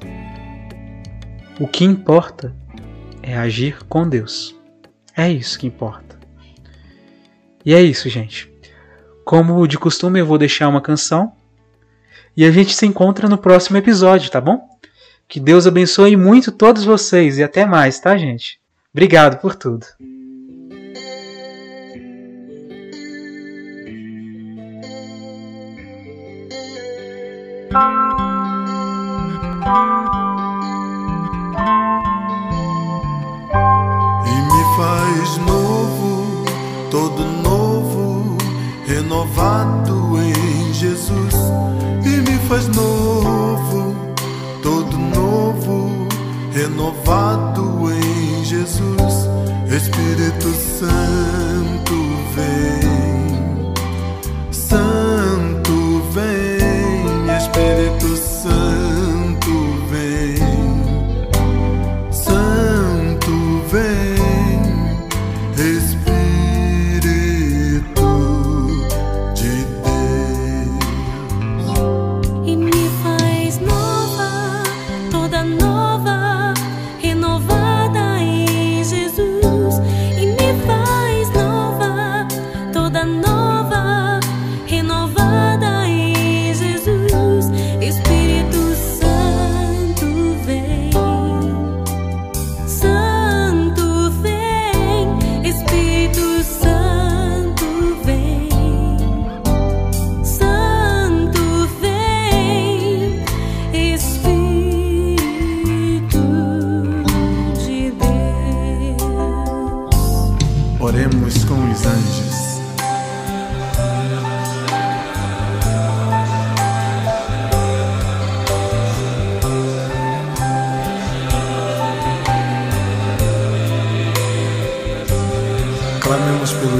O 1.60 1.68
que 1.68 1.86
importa 1.86 2.54
é 3.24 3.38
agir 3.38 3.84
com 3.88 4.08
Deus. 4.08 4.56
É 5.16 5.30
isso 5.32 5.58
que 5.58 5.68
importa. 5.68 6.20
E 7.66 7.74
é 7.74 7.82
isso, 7.82 8.10
gente. 8.10 8.52
Como 9.24 9.68
de 9.68 9.78
costume, 9.78 10.20
eu 10.20 10.26
vou 10.26 10.38
deixar 10.38 10.68
uma 10.68 10.82
canção 10.82 11.34
e 12.36 12.46
a 12.46 12.52
gente 12.52 12.74
se 12.74 12.86
encontra 12.86 13.30
no 13.30 13.38
próximo 13.38 13.78
episódio, 13.78 14.32
tá 14.32 14.42
bom? 14.42 14.60
Que 15.28 15.40
Deus 15.40 15.68
abençoe 15.68 16.16
muito 16.16 16.52
todos 16.52 16.84
vocês 16.84 17.38
e 17.38 17.44
até 17.44 17.66
mais, 17.66 18.00
tá, 18.00 18.18
gente? 18.18 18.60
Obrigado 18.94 19.40
por 19.40 19.56
tudo. 19.56 19.86
Faz 34.76 35.38
novo, 35.46 36.44
todo 36.90 37.24
renovado 38.86 40.18
em 40.22 40.74
Jesus 40.74 41.36
e 42.04 42.10
me 42.30 42.38
faz 42.50 42.68
novo, 42.68 43.96
todo 44.62 44.98
novo, 44.98 46.08
renovado 46.52 47.92
em 47.92 48.44
Jesus. 48.44 49.30
Espírito 49.68 50.50
Santo 50.80 51.96
vem, 52.36 53.01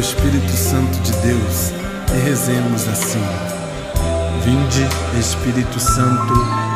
Espírito 0.02 0.52
Santo 0.54 1.00
de 1.02 1.12
Deus 1.18 1.72
e 2.12 2.20
rezemos 2.26 2.88
assim. 2.88 3.24
Vinde, 4.44 4.88
Espírito 5.20 5.80
Santo, 5.80 6.34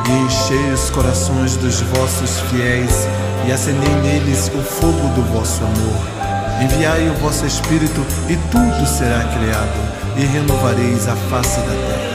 e 0.07 0.25
enchei 0.25 0.71
os 0.71 0.91
corações 0.91 1.57
dos 1.57 1.81
vossos 1.81 2.39
fiéis, 2.51 3.07
e 3.47 3.51
acendei 3.51 3.89
neles 4.03 4.51
o 4.53 4.61
fogo 4.61 5.07
do 5.15 5.23
vosso 5.33 5.63
amor. 5.63 6.63
Enviai 6.63 7.09
o 7.09 7.15
vosso 7.15 7.47
Espírito, 7.47 8.05
e 8.29 8.38
tudo 8.51 8.85
será 8.85 9.23
criado, 9.23 10.17
e 10.17 10.23
renovareis 10.25 11.07
a 11.07 11.15
face 11.15 11.59
da 11.61 11.65
terra. 11.65 12.14